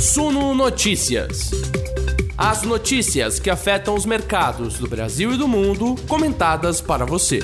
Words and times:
Suno 0.00 0.54
Notícias. 0.54 1.50
As 2.34 2.62
notícias 2.62 3.38
que 3.38 3.50
afetam 3.50 3.94
os 3.94 4.06
mercados 4.06 4.78
do 4.78 4.88
Brasil 4.88 5.34
e 5.34 5.36
do 5.36 5.46
mundo, 5.46 5.94
comentadas 6.08 6.80
para 6.80 7.04
você. 7.04 7.40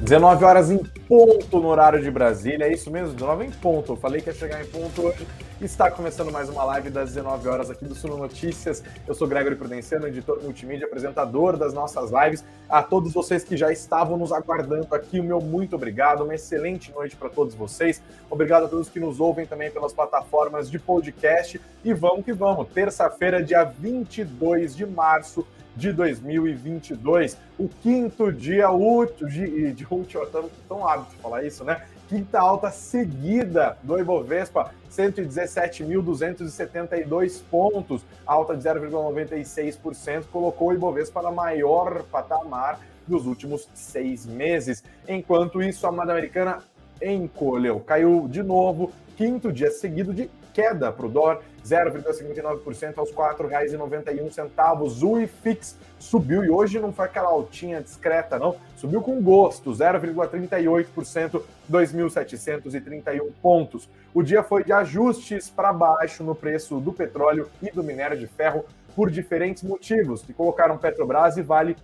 19 0.00 0.44
horas 0.44 0.70
em 0.70 0.78
ponto 1.08 1.58
no 1.58 1.66
horário 1.66 2.00
de 2.00 2.08
Brasília, 2.08 2.66
é 2.66 2.72
isso 2.72 2.88
mesmo? 2.88 3.14
19 3.14 3.46
em 3.46 3.50
ponto. 3.50 3.94
Eu 3.94 3.96
falei 3.96 4.20
que 4.20 4.30
ia 4.30 4.34
chegar 4.34 4.62
em 4.62 4.66
ponto 4.66 5.02
hoje. 5.02 5.26
Está 5.58 5.90
começando 5.90 6.30
mais 6.30 6.50
uma 6.50 6.62
live 6.64 6.90
das 6.90 7.14
19 7.14 7.48
horas 7.48 7.70
aqui 7.70 7.86
do 7.86 7.94
Suno 7.94 8.18
Notícias. 8.18 8.84
Eu 9.08 9.14
sou 9.14 9.26
Gregory 9.26 9.56
Prudenciano, 9.56 10.06
editor 10.06 10.38
multimídia, 10.42 10.86
apresentador 10.86 11.56
das 11.56 11.72
nossas 11.72 12.10
lives. 12.10 12.44
A 12.68 12.82
todos 12.82 13.14
vocês 13.14 13.42
que 13.42 13.56
já 13.56 13.72
estavam 13.72 14.18
nos 14.18 14.32
aguardando 14.32 14.94
aqui, 14.94 15.18
o 15.18 15.24
meu 15.24 15.40
muito 15.40 15.74
obrigado. 15.74 16.24
Uma 16.24 16.34
excelente 16.34 16.92
noite 16.92 17.16
para 17.16 17.30
todos 17.30 17.54
vocês. 17.54 18.02
Obrigado 18.28 18.66
a 18.66 18.68
todos 18.68 18.90
que 18.90 19.00
nos 19.00 19.18
ouvem 19.18 19.46
também 19.46 19.70
pelas 19.70 19.94
plataformas 19.94 20.70
de 20.70 20.78
podcast. 20.78 21.58
E 21.82 21.94
vamos 21.94 22.26
que 22.26 22.34
vamos. 22.34 22.68
Terça-feira, 22.68 23.42
dia 23.42 23.64
22 23.64 24.76
de 24.76 24.84
março 24.84 25.46
de 25.74 25.90
2022, 25.92 27.36
o 27.58 27.68
quinto 27.68 28.32
dia 28.32 28.70
útil 28.70 29.26
de, 29.26 29.72
de 29.72 29.86
útil, 29.90 30.26
tão, 30.26 30.50
tão 30.66 30.88
hábito 30.88 31.14
falar 31.22 31.44
isso, 31.44 31.64
né? 31.64 31.82
Quinta 32.08 32.38
alta 32.38 32.70
seguida 32.70 33.76
do 33.82 33.98
Ibovespa, 33.98 34.70
117.272 34.90 37.42
pontos, 37.50 38.02
alta 38.24 38.56
de 38.56 38.62
0,96%, 38.62 40.26
colocou 40.30 40.68
o 40.68 40.72
Ibovespa 40.72 41.20
na 41.20 41.32
maior 41.32 42.04
patamar 42.04 42.78
dos 43.08 43.26
últimos 43.26 43.68
seis 43.74 44.24
meses. 44.24 44.84
Enquanto 45.08 45.60
isso, 45.60 45.84
a 45.84 45.90
moeda 45.90 46.12
americana 46.12 46.62
encolheu, 47.02 47.80
caiu 47.80 48.28
de 48.28 48.40
novo, 48.42 48.92
quinto 49.16 49.52
dia 49.52 49.72
seguido 49.72 50.14
de 50.14 50.30
queda 50.56 50.90
para 50.90 51.04
o 51.04 51.08
dólar, 51.10 51.40
0,59% 51.62 52.96
aos 52.96 53.10
R$ 53.10 53.16
4,91. 53.16 55.02
O 55.02 55.20
IFIX 55.20 55.76
subiu 55.98 56.42
e 56.42 56.48
hoje 56.48 56.80
não 56.80 56.94
foi 56.94 57.04
aquela 57.04 57.28
altinha 57.28 57.82
discreta, 57.82 58.38
não. 58.38 58.56
Subiu 58.74 59.02
com 59.02 59.20
gosto, 59.20 59.70
0,38%, 59.70 61.42
2.731 61.70 63.30
pontos. 63.42 63.86
O 64.14 64.22
dia 64.22 64.42
foi 64.42 64.64
de 64.64 64.72
ajustes 64.72 65.50
para 65.50 65.74
baixo 65.74 66.24
no 66.24 66.34
preço 66.34 66.80
do 66.80 66.90
petróleo 66.90 67.50
e 67.60 67.70
do 67.70 67.84
minério 67.84 68.18
de 68.18 68.26
ferro 68.26 68.64
por 68.94 69.10
diferentes 69.10 69.62
motivos, 69.62 70.22
que 70.22 70.32
colocaram 70.32 70.78
Petrobras 70.78 71.36
e 71.36 71.42
Vale 71.42 71.76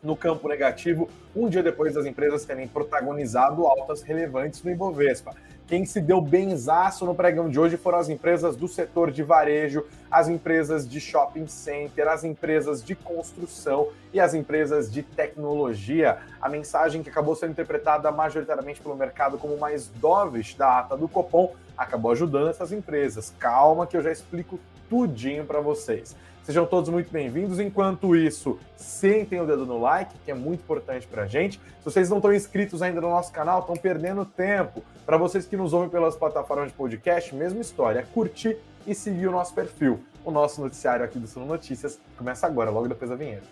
no 0.00 0.14
campo 0.14 0.46
negativo, 0.48 1.08
um 1.34 1.48
dia 1.48 1.62
depois 1.62 1.94
das 1.94 2.06
empresas 2.06 2.44
terem 2.44 2.68
protagonizado 2.68 3.66
altas 3.66 4.02
relevantes 4.02 4.62
no 4.62 4.70
Ibovespa. 4.70 5.34
Quem 5.66 5.86
se 5.86 5.98
deu 5.98 6.20
benzaço 6.20 7.06
no 7.06 7.14
pregão 7.14 7.48
de 7.48 7.58
hoje 7.58 7.78
foram 7.78 7.98
as 7.98 8.10
empresas 8.10 8.54
do 8.54 8.68
setor 8.68 9.10
de 9.10 9.22
varejo, 9.22 9.86
as 10.10 10.28
empresas 10.28 10.86
de 10.86 11.00
shopping 11.00 11.46
center, 11.46 12.06
as 12.06 12.22
empresas 12.22 12.84
de 12.84 12.94
construção 12.94 13.88
e 14.12 14.20
as 14.20 14.34
empresas 14.34 14.92
de 14.92 15.02
tecnologia. 15.02 16.18
A 16.38 16.50
mensagem 16.50 17.02
que 17.02 17.08
acabou 17.08 17.34
sendo 17.34 17.52
interpretada 17.52 18.12
majoritariamente 18.12 18.82
pelo 18.82 18.94
mercado 18.94 19.38
como 19.38 19.56
mais 19.56 19.88
dovish 19.88 20.54
da 20.54 20.80
ata 20.80 20.98
do 20.98 21.08
Copom 21.08 21.54
acabou 21.78 22.12
ajudando 22.12 22.50
essas 22.50 22.70
empresas. 22.70 23.32
Calma 23.38 23.86
que 23.86 23.96
eu 23.96 24.02
já 24.02 24.12
explico 24.12 24.60
tudinho 24.90 25.46
para 25.46 25.60
vocês. 25.60 26.14
Sejam 26.42 26.66
todos 26.66 26.90
muito 26.90 27.10
bem-vindos. 27.10 27.58
Enquanto 27.58 28.14
isso, 28.14 28.58
sentem 28.76 29.40
o 29.40 29.46
dedo 29.46 29.64
no 29.64 29.80
like, 29.80 30.14
que 30.26 30.30
é 30.30 30.34
muito 30.34 30.60
importante 30.60 31.06
para 31.06 31.22
a 31.22 31.26
gente. 31.26 31.58
Se 31.78 31.84
vocês 31.86 32.10
não 32.10 32.18
estão 32.18 32.34
inscritos 32.34 32.82
ainda 32.82 33.00
no 33.00 33.08
nosso 33.08 33.32
canal, 33.32 33.60
estão 33.60 33.74
perdendo 33.74 34.26
tempo. 34.26 34.84
Para 35.06 35.18
vocês 35.18 35.44
que 35.46 35.56
nos 35.56 35.74
ouvem 35.74 35.90
pelas 35.90 36.16
plataformas 36.16 36.68
de 36.68 36.74
podcast, 36.74 37.34
mesma 37.34 37.60
história, 37.60 38.06
curtir 38.14 38.56
e 38.86 38.94
seguir 38.94 39.26
o 39.26 39.30
nosso 39.30 39.54
perfil. 39.54 40.02
O 40.24 40.30
nosso 40.30 40.62
noticiário 40.62 41.04
aqui 41.04 41.18
do 41.18 41.26
Suno 41.26 41.44
Notícias 41.44 42.00
começa 42.16 42.46
agora, 42.46 42.70
logo 42.70 42.88
depois 42.88 43.10
da 43.10 43.16
vinheta. 43.16 43.46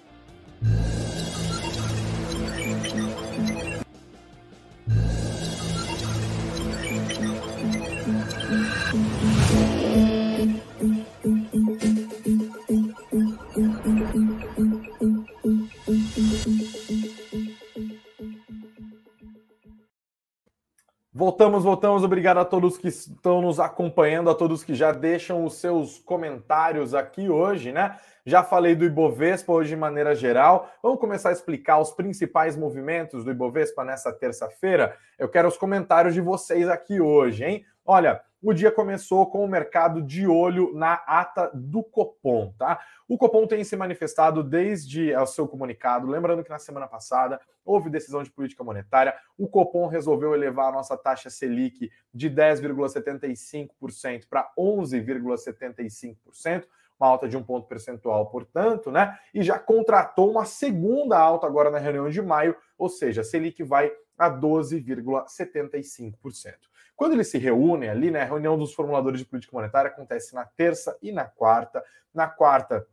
Voltamos, 21.22 21.62
voltamos. 21.62 22.02
Obrigado 22.02 22.38
a 22.38 22.44
todos 22.44 22.76
que 22.76 22.88
estão 22.88 23.40
nos 23.40 23.60
acompanhando, 23.60 24.28
a 24.28 24.34
todos 24.34 24.64
que 24.64 24.74
já 24.74 24.90
deixam 24.90 25.44
os 25.44 25.54
seus 25.54 26.00
comentários 26.00 26.96
aqui 26.96 27.30
hoje, 27.30 27.70
né? 27.70 27.96
Já 28.26 28.42
falei 28.42 28.74
do 28.74 28.84
Ibovespa 28.84 29.52
hoje 29.52 29.70
de 29.70 29.76
maneira 29.76 30.16
geral. 30.16 30.68
Vamos 30.82 30.98
começar 30.98 31.28
a 31.28 31.32
explicar 31.32 31.78
os 31.78 31.92
principais 31.92 32.56
movimentos 32.56 33.24
do 33.24 33.30
Ibovespa 33.30 33.84
nessa 33.84 34.12
terça-feira. 34.12 34.96
Eu 35.16 35.28
quero 35.28 35.46
os 35.46 35.56
comentários 35.56 36.12
de 36.12 36.20
vocês 36.20 36.68
aqui 36.68 37.00
hoje, 37.00 37.44
hein? 37.44 37.64
Olha, 37.86 38.20
o 38.42 38.52
dia 38.52 38.72
começou 38.72 39.24
com 39.26 39.44
o 39.44 39.48
mercado 39.48 40.02
de 40.02 40.26
olho 40.26 40.74
na 40.74 40.94
ata 41.06 41.50
do 41.54 41.82
Copom, 41.82 42.52
tá? 42.58 42.80
O 43.08 43.16
Copom 43.16 43.46
tem 43.46 43.62
se 43.62 43.76
manifestado 43.76 44.42
desde 44.42 45.14
o 45.14 45.26
seu 45.26 45.46
comunicado, 45.46 46.08
lembrando 46.08 46.42
que 46.42 46.50
na 46.50 46.58
semana 46.58 46.88
passada 46.88 47.40
houve 47.64 47.88
decisão 47.88 48.20
de 48.22 48.30
política 48.30 48.64
monetária, 48.64 49.14
o 49.38 49.46
Copom 49.46 49.86
resolveu 49.86 50.34
elevar 50.34 50.70
a 50.70 50.72
nossa 50.72 50.96
taxa 50.96 51.30
Selic 51.30 51.90
de 52.12 52.28
10,75% 52.28 54.26
para 54.28 54.50
11,75%, 54.58 56.64
uma 56.98 57.08
alta 57.08 57.28
de 57.28 57.36
um 57.36 57.42
ponto 57.42 57.68
percentual, 57.68 58.26
portanto, 58.26 58.90
né? 58.90 59.16
E 59.32 59.42
já 59.42 59.58
contratou 59.58 60.30
uma 60.30 60.44
segunda 60.44 61.18
alta 61.18 61.46
agora 61.46 61.70
na 61.70 61.78
reunião 61.78 62.10
de 62.10 62.20
maio, 62.20 62.56
ou 62.76 62.88
seja, 62.88 63.20
a 63.20 63.24
Selic 63.24 63.62
vai 63.62 63.92
a 64.18 64.28
12,75%. 64.30 66.71
Quando 66.96 67.14
eles 67.14 67.28
se 67.28 67.38
reúnem 67.38 67.88
ali, 67.88 68.10
né, 68.10 68.22
a 68.22 68.26
reunião 68.26 68.56
dos 68.56 68.74
formuladores 68.74 69.20
de 69.20 69.26
política 69.26 69.56
monetária 69.56 69.90
acontece 69.90 70.34
na 70.34 70.44
terça 70.44 70.96
e 71.02 71.10
na 71.10 71.24
quarta. 71.24 71.82
Na 72.14 72.28
quarta, 72.28 72.86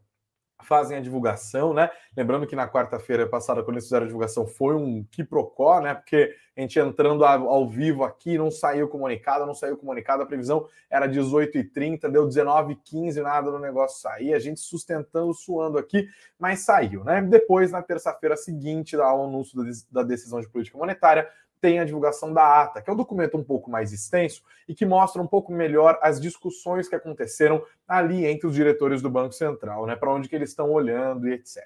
fazem 0.63 0.97
a 0.97 1.01
divulgação, 1.01 1.73
né? 1.73 1.89
Lembrando 2.15 2.45
que 2.45 2.55
na 2.55 2.67
quarta-feira 2.67 3.27
passada, 3.27 3.63
quando 3.63 3.75
eles 3.75 3.85
fizeram 3.85 4.03
a 4.03 4.07
divulgação, 4.07 4.45
foi 4.45 4.75
um 4.75 5.03
quiprocó, 5.03 5.79
né? 5.79 5.93
Porque 5.93 6.35
a 6.55 6.61
gente 6.61 6.77
entrando 6.79 7.23
ao 7.23 7.67
vivo 7.67 8.03
aqui, 8.03 8.37
não 8.37 8.51
saiu 8.51 8.87
comunicado, 8.87 9.45
não 9.45 9.53
saiu 9.53 9.77
comunicado, 9.77 10.23
a 10.23 10.25
previsão 10.25 10.67
era 10.89 11.07
18h30, 11.07 12.09
deu 12.09 12.27
19h15, 12.27 13.21
nada 13.21 13.51
do 13.51 13.59
negócio 13.59 14.01
sair, 14.01 14.33
a 14.33 14.39
gente 14.39 14.59
sustentando, 14.59 15.33
suando 15.33 15.77
aqui, 15.77 16.07
mas 16.37 16.59
saiu, 16.59 17.03
né? 17.03 17.21
Depois, 17.21 17.71
na 17.71 17.81
terça-feira 17.81 18.35
seguinte 18.35 18.95
ao 18.95 19.25
anúncio 19.25 19.57
da 19.89 20.03
decisão 20.03 20.41
de 20.41 20.49
política 20.49 20.77
monetária, 20.77 21.29
tem 21.61 21.79
a 21.79 21.85
divulgação 21.85 22.33
da 22.33 22.61
ata, 22.61 22.81
que 22.81 22.89
é 22.89 22.93
um 22.93 22.97
documento 22.97 23.37
um 23.37 23.43
pouco 23.43 23.69
mais 23.69 23.91
extenso 23.91 24.43
e 24.67 24.73
que 24.73 24.85
mostra 24.85 25.21
um 25.21 25.27
pouco 25.27 25.51
melhor 25.51 25.99
as 26.01 26.19
discussões 26.19 26.87
que 26.87 26.95
aconteceram 26.95 27.63
ali 27.87 28.25
entre 28.25 28.47
os 28.47 28.55
diretores 28.55 29.01
do 29.01 29.09
Banco 29.09 29.33
Central, 29.33 29.85
né, 29.85 29.95
para 29.95 30.11
onde 30.11 30.29
que 30.29 30.35
eles 30.35 30.49
estão 30.49 30.71
olhando 30.71 31.27
e 31.27 31.33
etc. 31.33 31.63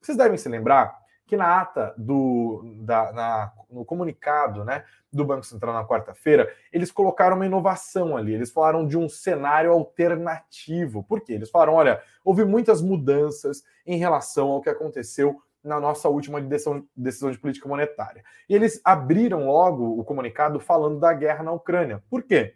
Vocês 0.00 0.16
devem 0.16 0.38
se 0.38 0.48
lembrar 0.48 0.96
que 1.26 1.36
na 1.36 1.60
ata 1.60 1.94
do 1.98 2.62
da, 2.80 3.12
na, 3.12 3.52
no 3.70 3.84
comunicado, 3.84 4.64
né, 4.64 4.84
do 5.12 5.24
Banco 5.24 5.44
Central 5.44 5.74
na 5.74 5.86
quarta-feira, 5.86 6.50
eles 6.72 6.90
colocaram 6.90 7.36
uma 7.36 7.46
inovação 7.46 8.16
ali. 8.16 8.32
Eles 8.32 8.50
falaram 8.50 8.86
de 8.86 8.96
um 8.96 9.08
cenário 9.08 9.70
alternativo. 9.70 11.02
Por 11.02 11.20
quê? 11.20 11.34
Eles 11.34 11.50
falaram, 11.50 11.74
olha, 11.74 12.02
houve 12.24 12.44
muitas 12.44 12.80
mudanças 12.80 13.62
em 13.86 13.98
relação 13.98 14.48
ao 14.48 14.62
que 14.62 14.70
aconteceu 14.70 15.40
na 15.68 15.78
nossa 15.78 16.08
última 16.08 16.40
decisão, 16.40 16.84
decisão 16.96 17.30
de 17.30 17.38
política 17.38 17.68
monetária. 17.68 18.24
E 18.48 18.54
eles 18.54 18.80
abriram 18.82 19.46
logo 19.46 20.00
o 20.00 20.04
comunicado 20.04 20.58
falando 20.58 20.98
da 20.98 21.12
guerra 21.12 21.44
na 21.44 21.52
Ucrânia. 21.52 22.02
Por 22.10 22.22
quê? 22.22 22.54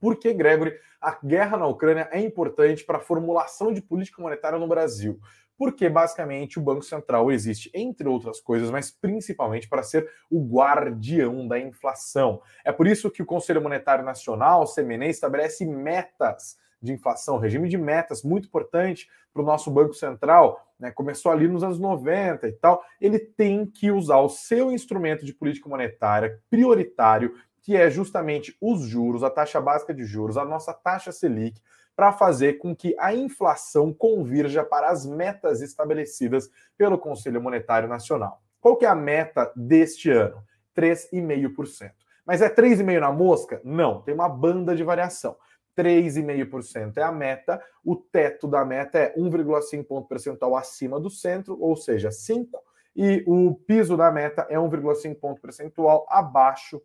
Porque, 0.00 0.32
Gregory, 0.32 0.74
a 1.00 1.18
guerra 1.22 1.58
na 1.58 1.66
Ucrânia 1.66 2.08
é 2.10 2.18
importante 2.18 2.84
para 2.84 2.98
a 2.98 3.02
formulação 3.02 3.72
de 3.72 3.82
política 3.82 4.20
monetária 4.20 4.58
no 4.58 4.66
Brasil. 4.66 5.20
Porque, 5.56 5.90
basicamente, 5.90 6.58
o 6.58 6.62
Banco 6.62 6.82
Central 6.82 7.30
existe, 7.30 7.70
entre 7.74 8.08
outras 8.08 8.40
coisas, 8.40 8.70
mas 8.70 8.90
principalmente 8.90 9.68
para 9.68 9.82
ser 9.82 10.10
o 10.30 10.42
guardião 10.42 11.46
da 11.46 11.58
inflação. 11.58 12.40
É 12.64 12.72
por 12.72 12.86
isso 12.86 13.10
que 13.10 13.22
o 13.22 13.26
Conselho 13.26 13.60
Monetário 13.60 14.02
Nacional, 14.02 14.62
o 14.62 14.74
CMNE, 14.74 15.10
estabelece 15.10 15.66
metas 15.66 16.56
de 16.80 16.92
inflação, 16.92 17.38
regime 17.38 17.68
de 17.68 17.76
metas 17.76 18.22
muito 18.22 18.46
importante 18.46 19.08
para 19.32 19.42
o 19.42 19.44
nosso 19.44 19.70
Banco 19.70 19.94
Central, 19.94 20.66
né, 20.78 20.90
começou 20.90 21.30
ali 21.30 21.46
nos 21.46 21.62
anos 21.62 21.78
90 21.78 22.48
e 22.48 22.52
tal, 22.52 22.82
ele 23.00 23.18
tem 23.18 23.66
que 23.66 23.90
usar 23.90 24.18
o 24.18 24.28
seu 24.28 24.72
instrumento 24.72 25.24
de 25.24 25.34
política 25.34 25.68
monetária 25.68 26.40
prioritário, 26.48 27.34
que 27.60 27.76
é 27.76 27.90
justamente 27.90 28.56
os 28.60 28.80
juros, 28.80 29.22
a 29.22 29.30
taxa 29.30 29.60
básica 29.60 29.92
de 29.92 30.04
juros, 30.04 30.36
a 30.36 30.44
nossa 30.44 30.72
taxa 30.72 31.12
Selic, 31.12 31.60
para 31.94 32.12
fazer 32.12 32.54
com 32.54 32.74
que 32.74 32.96
a 32.98 33.14
inflação 33.14 33.92
convirja 33.92 34.64
para 34.64 34.88
as 34.88 35.04
metas 35.04 35.60
estabelecidas 35.60 36.48
pelo 36.78 36.96
Conselho 36.96 37.42
Monetário 37.42 37.88
Nacional. 37.88 38.40
Qual 38.58 38.76
que 38.76 38.86
é 38.86 38.88
a 38.88 38.94
meta 38.94 39.52
deste 39.54 40.10
ano? 40.10 40.42
3,5%. 40.74 41.92
Mas 42.24 42.40
é 42.40 42.48
3,5% 42.48 43.00
na 43.00 43.12
mosca? 43.12 43.60
Não, 43.62 44.00
tem 44.00 44.14
uma 44.14 44.28
banda 44.28 44.74
de 44.74 44.82
variação. 44.82 45.36
3,5% 45.76 46.96
é 46.98 47.02
a 47.02 47.12
meta, 47.12 47.62
o 47.84 47.96
teto 47.96 48.46
da 48.46 48.64
meta 48.64 48.98
é 48.98 49.14
1,5 49.16 49.84
ponto 49.84 50.08
percentual 50.08 50.56
acima 50.56 51.00
do 51.00 51.10
centro, 51.10 51.60
ou 51.60 51.76
seja, 51.76 52.10
5, 52.10 52.62
e 52.94 53.22
o 53.26 53.54
piso 53.54 53.96
da 53.96 54.10
meta 54.10 54.46
é 54.48 54.56
1,5 54.56 55.14
ponto 55.18 55.40
percentual 55.40 56.06
abaixo 56.08 56.82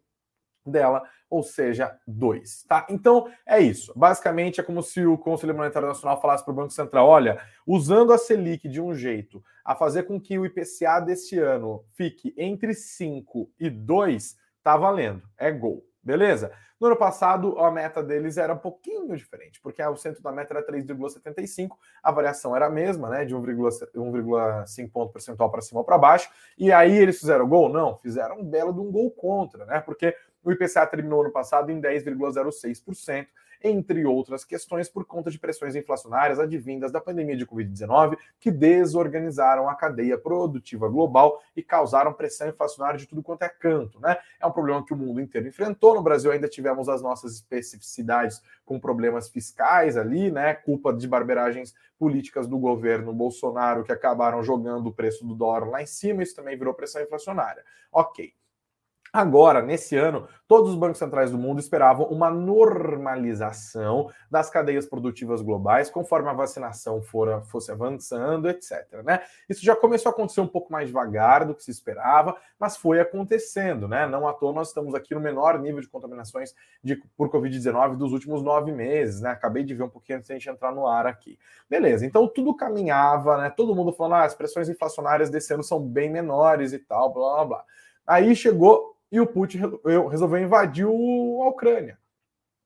dela, 0.66 1.04
ou 1.30 1.44
seja, 1.44 1.98
2, 2.08 2.64
tá? 2.64 2.86
Então, 2.90 3.30
é 3.46 3.60
isso. 3.60 3.94
Basicamente, 3.96 4.60
é 4.60 4.64
como 4.64 4.82
se 4.82 5.06
o 5.06 5.18
Conselho 5.18 5.56
Monetário 5.56 5.88
Nacional 5.88 6.20
falasse 6.20 6.44
para 6.44 6.52
o 6.52 6.56
Banco 6.56 6.72
Central, 6.72 7.08
olha, 7.08 7.40
usando 7.66 8.14
a 8.14 8.18
Selic 8.18 8.68
de 8.68 8.81
um 8.81 8.94
jeito 8.94 9.44
a 9.64 9.76
fazer 9.76 10.04
com 10.04 10.20
que 10.20 10.38
o 10.38 10.46
IPCA 10.46 11.00
desse 11.00 11.38
ano 11.38 11.84
fique 11.94 12.34
entre 12.38 12.74
5 12.74 13.52
e 13.60 13.70
2, 13.70 14.36
tá 14.64 14.78
valendo, 14.78 15.22
é 15.38 15.52
gol. 15.52 15.86
Beleza? 16.06 16.52
No 16.80 16.86
ano 16.86 16.96
passado, 16.96 17.57
a 17.57 17.72
meta 17.72 18.04
deles 18.04 18.38
era 18.38 18.54
um 18.54 18.57
pouquinho 18.57 19.16
diferente, 19.16 19.60
porque 19.60 19.81
o 19.81 19.96
centro 19.96 20.22
da 20.22 20.31
meta 20.31 20.54
era 20.54 20.63
3,75, 20.63 21.69
a 22.04 22.12
variação 22.12 22.56
era 22.56 22.68
a 22.68 22.69
mesma, 22.69 23.10
né? 23.10 23.25
De 23.25 23.36
1,5 23.36 24.92
ponto 24.92 25.12
percentual 25.12 25.50
para 25.50 25.62
cima 25.62 25.80
ou 25.80 25.84
para 25.84 25.98
baixo. 25.98 26.30
E 26.60 26.72
aí 26.72 26.96
eles 26.96 27.19
fizeram 27.19 27.50
gol? 27.50 27.69
Não, 27.69 27.98
fizeram 27.98 28.40
um 28.40 28.46
belo 28.46 28.72
de 28.72 28.80
um 28.81 28.92
gol 28.92 29.10
contra, 29.10 29.66
né? 29.66 29.80
Porque 29.80 30.16
o 30.44 30.52
IPCA 30.52 30.86
terminou 30.86 31.22
ano 31.22 31.31
passado 31.31 31.72
em 31.72 31.81
10,06%, 31.81 33.25
entre 33.63 34.06
outras 34.06 34.44
questões, 34.44 34.90
por 34.90 35.06
conta 35.06 35.31
de 35.31 35.40
pressões 35.40 35.75
inflacionárias 35.75 36.40
advindas 36.40 36.92
da 36.92 37.02
pandemia 37.02 37.36
de 37.36 37.46
Covid-19, 37.46 38.18
que 38.40 38.52
desorganizaram 38.52 39.69
a 39.69 39.75
cadeia 39.75 40.18
produtiva 40.18 40.88
global 40.88 41.42
e 41.56 41.63
causaram 41.63 42.13
pressão 42.13 42.48
inflacionária 42.48 42.98
de 42.98 43.07
tudo 43.07 43.24
quanto 43.24 43.44
é 43.44 43.50
canto. 43.50 44.00
Né? 44.00 44.18
É 44.40 44.46
um 44.46 44.52
problema 44.52 44.86
que 44.86 44.94
o 44.94 44.98
mundo 44.98 45.22
inteiro 45.22 45.48
enfrentou. 45.48 45.96
No 45.96 46.04
Brasil 46.04 46.31
ainda 46.31 46.48
tivemos 46.48 46.90
as 46.90 47.02
nossas 47.02 47.34
especificidades 47.34 48.42
com 48.66 48.80
problemas 48.80 49.30
fiscais 49.30 49.96
ali, 49.96 50.31
né? 50.31 50.54
Culpa 50.54 50.92
de 50.92 51.07
barberagens 51.07 51.74
políticas 51.98 52.48
do 52.48 52.57
governo 52.57 53.13
Bolsonaro 53.13 53.84
que 53.84 53.92
acabaram 53.92 54.44
jogando 54.44 54.88
o 54.88 54.94
preço 54.94 55.25
do 55.25 55.36
dólar 55.36 55.69
lá 55.69 55.81
em 55.81 55.86
cima, 55.86 56.24
isso 56.24 56.36
também 56.36 56.57
virou 56.57 56.74
pressão 56.74 57.02
inflacionária. 57.02 57.63
Ok. 57.92 58.34
Agora, 59.16 59.62
nesse 59.62 59.96
ano, 59.96 60.28
todos 60.46 60.72
os 60.72 60.76
bancos 60.76 60.98
centrais 60.98 61.32
do 61.32 61.38
mundo 61.38 61.62
esperavam 61.62 62.06
uma 62.08 62.30
normalização 62.30 64.12
das 64.30 64.50
cadeias 64.50 64.86
produtivas 64.86 65.42
globais 65.42 65.90
conforme 65.90 66.28
a 66.28 66.34
vacinação 66.34 67.02
fora, 67.02 67.40
fosse 67.44 67.72
avançando, 67.72 68.50
etc. 68.50 68.86
Né? 69.06 69.22
Isso 69.48 69.64
já 69.64 69.74
começou 69.74 70.10
a 70.10 70.12
acontecer 70.12 70.42
um 70.42 70.48
pouco 70.48 70.70
mais 70.70 70.90
devagar 70.90 71.46
do 71.46 71.56
que 71.56 71.64
se 71.64 71.72
esperava, 71.72 72.36
mas 72.60 72.76
foi 72.76 73.00
acontecendo. 73.00 73.88
Né? 73.88 74.06
Não 74.06 74.28
à 74.28 74.34
toa 74.34 74.52
nós 74.52 74.68
estamos 74.68 74.94
aqui 74.94 75.16
no 75.16 75.22
menor 75.22 75.58
nível 75.60 75.80
de 75.80 75.88
contaminações 75.88 76.54
de, 76.84 76.98
por 77.16 77.30
Covid-19 77.30 77.96
dos 77.96 78.12
últimos 78.12 78.44
nove 78.44 78.74
meses. 78.74 79.22
Né? 79.22 79.30
Acabei 79.30 79.64
de 79.64 79.74
ver 79.74 79.84
um 79.84 79.90
pouquinho 79.90 80.18
antes 80.18 80.28
de 80.28 80.34
a 80.34 80.38
gente 80.38 80.50
entrar 80.50 80.74
no 80.74 80.86
ar 80.86 81.08
aqui. 81.08 81.40
Beleza, 81.70 82.06
então 82.06 82.28
tudo 82.28 82.54
caminhava, 82.54 83.38
né? 83.38 83.50
todo 83.50 83.74
mundo 83.74 83.94
falando 83.94 84.16
ah, 84.16 84.26
as 84.26 84.36
pressões 84.36 84.68
inflacionárias 84.68 85.30
desse 85.30 85.54
ano 85.54 85.64
são 85.64 85.80
bem 85.80 86.12
menores 86.12 86.74
e 86.74 86.80
tal, 86.80 87.14
blá 87.14 87.36
blá 87.36 87.46
blá. 87.46 87.64
Aí 88.06 88.36
chegou 88.36 88.94
e 89.16 89.20
o 89.22 89.26
Putin 89.26 89.62
resolveu 90.12 90.44
invadir 90.44 90.86
a 90.86 91.48
Ucrânia. 91.48 91.98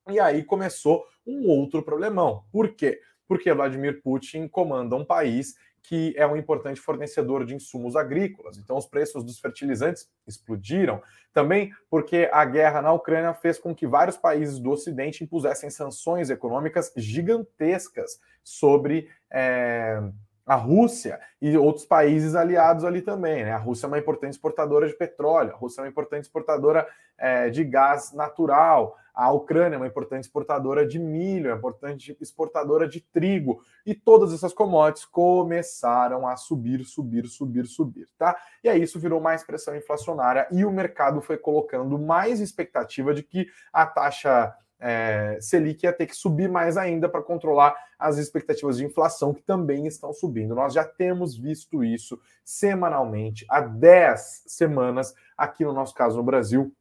E 0.10 0.20
aí 0.20 0.44
começou 0.44 1.06
um 1.26 1.48
outro 1.48 1.84
problemão. 1.84 2.44
Por 2.52 2.74
quê? 2.74 3.00
Porque 3.28 3.54
Vladimir 3.54 4.02
Putin 4.02 4.48
comanda 4.48 4.96
um 4.96 5.06
país 5.06 5.56
que 5.84 6.12
é 6.18 6.26
um 6.26 6.36
importante 6.36 6.82
fornecedor 6.82 7.46
de 7.46 7.54
insumos 7.54 7.96
agrícolas. 7.96 8.58
Então, 8.58 8.78
os 8.78 8.88
preços 8.88 9.24
dos 9.24 9.40
fertilizantes 9.40 10.10
explodiram. 10.26 11.04
Também 11.32 11.72
porque 11.88 12.28
a 12.34 12.44
guerra 12.46 12.82
na 12.82 12.92
Ucrânia 12.94 13.36
fez 13.36 13.60
com 13.60 13.76
que 13.76 13.86
vários 13.86 14.18
países 14.18 14.58
do 14.58 14.72
Ocidente 14.72 15.24
impusessem 15.24 15.70
sanções 15.70 16.32
econômicas 16.32 16.92
gigantescas 16.98 18.20
sobre. 18.44 19.08
É 19.30 20.02
a 20.50 20.56
Rússia 20.56 21.20
e 21.40 21.56
outros 21.56 21.86
países 21.86 22.34
aliados 22.34 22.84
ali 22.84 23.04
também. 23.04 23.46
Né? 23.46 23.52
A 23.52 23.58
Rússia 23.58 23.86
é 23.86 23.88
uma 23.88 24.00
importante 24.00 24.34
exportadora 24.34 24.88
de 24.88 24.96
petróleo, 24.96 25.54
a 25.54 25.56
Rússia 25.56 25.82
é 25.82 25.84
uma 25.84 25.90
importante 25.90 26.24
exportadora 26.24 26.88
é, 27.20 27.52
de 27.52 27.64
gás 27.64 28.14
natural, 28.14 28.98
a 29.14 29.32
Ucrânia 29.32 29.76
é 29.76 29.78
uma 29.78 29.86
importante 29.86 30.24
exportadora 30.24 30.88
de 30.88 30.98
milho, 30.98 31.50
é 31.50 31.54
uma 31.54 31.60
importante 31.60 32.18
exportadora 32.20 32.88
de 32.88 33.00
trigo, 33.00 33.62
e 33.86 33.94
todas 33.94 34.34
essas 34.34 34.52
commodities 34.52 35.06
começaram 35.06 36.28
a 36.28 36.36
subir, 36.36 36.84
subir, 36.84 37.28
subir, 37.28 37.68
subir, 37.68 38.08
tá? 38.18 38.36
E 38.64 38.70
aí 38.70 38.82
isso 38.82 39.00
virou 39.00 39.22
mais 39.22 39.44
pressão 39.44 39.76
inflacionária 39.76 40.48
e 40.52 40.66
o 40.66 40.72
mercado 40.72 41.22
foi 41.22 41.38
colocando 41.38 42.00
mais 42.00 42.40
expectativa 42.40 43.14
de 43.14 43.22
que 43.22 43.48
a 43.72 43.86
taxa 43.86 44.56
é, 44.80 45.38
Selic 45.42 45.84
ia 45.84 45.94
ter 45.94 46.06
que 46.06 46.16
subir 46.16 46.50
mais 46.50 46.78
ainda 46.78 47.10
para 47.10 47.22
controlar 47.22 47.76
as 47.98 48.18
expectativas 48.18 48.78
de 48.78 48.86
inflação, 48.86 49.34
que 49.34 49.42
também 49.42 49.86
estão 49.86 50.14
subindo. 50.14 50.56
Nós 50.56 50.74
já 50.74 50.86
temos 50.86 51.36
visto 51.36 51.84
isso 51.84 52.20
semanalmente 52.46 53.46
há 53.50 53.60
10 53.60 54.44
semanas 54.48 55.14
aqui 55.38 55.66
no 55.66 55.74
nosso 55.74 55.94
caso 55.94 56.18
no 56.18 56.24
Brasil 56.24 56.74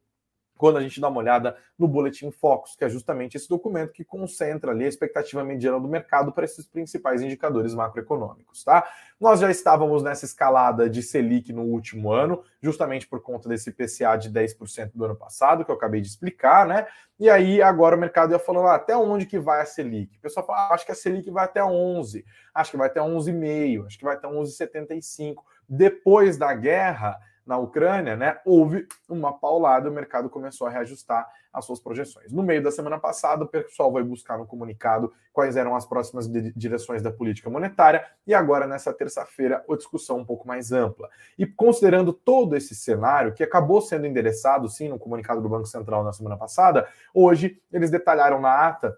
quando 0.59 0.75
a 0.75 0.81
gente 0.81 0.99
dá 0.99 1.07
uma 1.07 1.19
olhada 1.21 1.55
no 1.77 1.87
Boletim 1.87 2.31
Focus, 2.31 2.75
que 2.75 2.83
é 2.83 2.89
justamente 2.89 3.37
esse 3.37 3.47
documento 3.47 3.93
que 3.93 4.03
concentra 4.03 4.71
ali 4.71 4.83
a 4.83 4.89
expectativa 4.89 5.41
mediana 5.41 5.79
do 5.79 5.87
mercado 5.87 6.33
para 6.33 6.43
esses 6.43 6.67
principais 6.67 7.21
indicadores 7.21 7.73
macroeconômicos, 7.73 8.65
tá? 8.65 8.85
Nós 9.17 9.39
já 9.39 9.49
estávamos 9.49 10.03
nessa 10.03 10.25
escalada 10.25 10.89
de 10.89 11.01
Selic 11.01 11.53
no 11.53 11.61
último 11.61 12.11
ano, 12.11 12.43
justamente 12.61 13.07
por 13.07 13.21
conta 13.21 13.47
desse 13.47 13.71
PCA 13.71 14.17
de 14.17 14.29
10% 14.29 14.91
do 14.93 15.05
ano 15.05 15.15
passado, 15.15 15.63
que 15.63 15.71
eu 15.71 15.75
acabei 15.75 16.01
de 16.01 16.09
explicar, 16.09 16.67
né? 16.67 16.85
E 17.17 17.29
aí 17.29 17.61
agora 17.61 17.95
o 17.95 17.99
mercado 17.99 18.33
ia 18.33 18.39
falando, 18.39 18.67
ah, 18.67 18.75
até 18.75 18.97
onde 18.97 19.25
que 19.25 19.39
vai 19.39 19.61
a 19.61 19.65
Selic? 19.65 20.17
O 20.17 20.21
pessoal 20.21 20.45
fala, 20.45 20.67
ah, 20.67 20.73
acho 20.73 20.85
que 20.85 20.91
a 20.91 20.95
Selic 20.95 21.31
vai 21.31 21.45
até 21.45 21.63
11, 21.63 22.25
acho 22.53 22.71
que 22.71 22.77
vai 22.77 22.87
até 22.87 22.99
11,5, 22.99 23.85
acho 23.85 23.97
que 23.97 24.03
vai 24.03 24.15
até 24.15 24.27
11,75. 24.27 25.35
Depois 25.69 26.37
da 26.37 26.53
guerra, 26.53 27.17
na 27.49 27.57
Ucrânia, 27.57 28.15
né, 28.15 28.37
houve 28.45 28.87
uma 29.09 29.33
paulada, 29.33 29.89
o 29.89 29.91
mercado 29.91 30.29
começou 30.29 30.67
a 30.67 30.69
reajustar 30.69 31.27
as 31.51 31.65
suas 31.65 31.79
projeções. 31.79 32.31
No 32.31 32.43
meio 32.43 32.61
da 32.61 32.69
semana 32.69 32.99
passada, 32.99 33.43
o 33.43 33.47
pessoal 33.47 33.91
vai 33.91 34.03
buscar 34.03 34.37
no 34.37 34.45
comunicado 34.45 35.11
quais 35.33 35.57
eram 35.57 35.75
as 35.75 35.83
próximas 35.83 36.29
direções 36.55 37.01
da 37.01 37.11
política 37.11 37.49
monetária, 37.49 38.05
e 38.27 38.35
agora, 38.35 38.67
nessa 38.67 38.93
terça-feira, 38.93 39.65
a 39.67 39.75
discussão 39.75 40.19
um 40.19 40.25
pouco 40.25 40.47
mais 40.47 40.71
ampla. 40.71 41.09
E 41.39 41.47
considerando 41.47 42.13
todo 42.13 42.55
esse 42.55 42.75
cenário, 42.75 43.33
que 43.33 43.41
acabou 43.41 43.81
sendo 43.81 44.05
endereçado, 44.05 44.69
sim, 44.69 44.87
no 44.87 44.99
comunicado 44.99 45.41
do 45.41 45.49
Banco 45.49 45.65
Central 45.65 46.03
na 46.03 46.13
semana 46.13 46.37
passada, 46.37 46.87
hoje 47.11 47.59
eles 47.73 47.89
detalharam 47.89 48.39
na 48.39 48.67
ata 48.67 48.95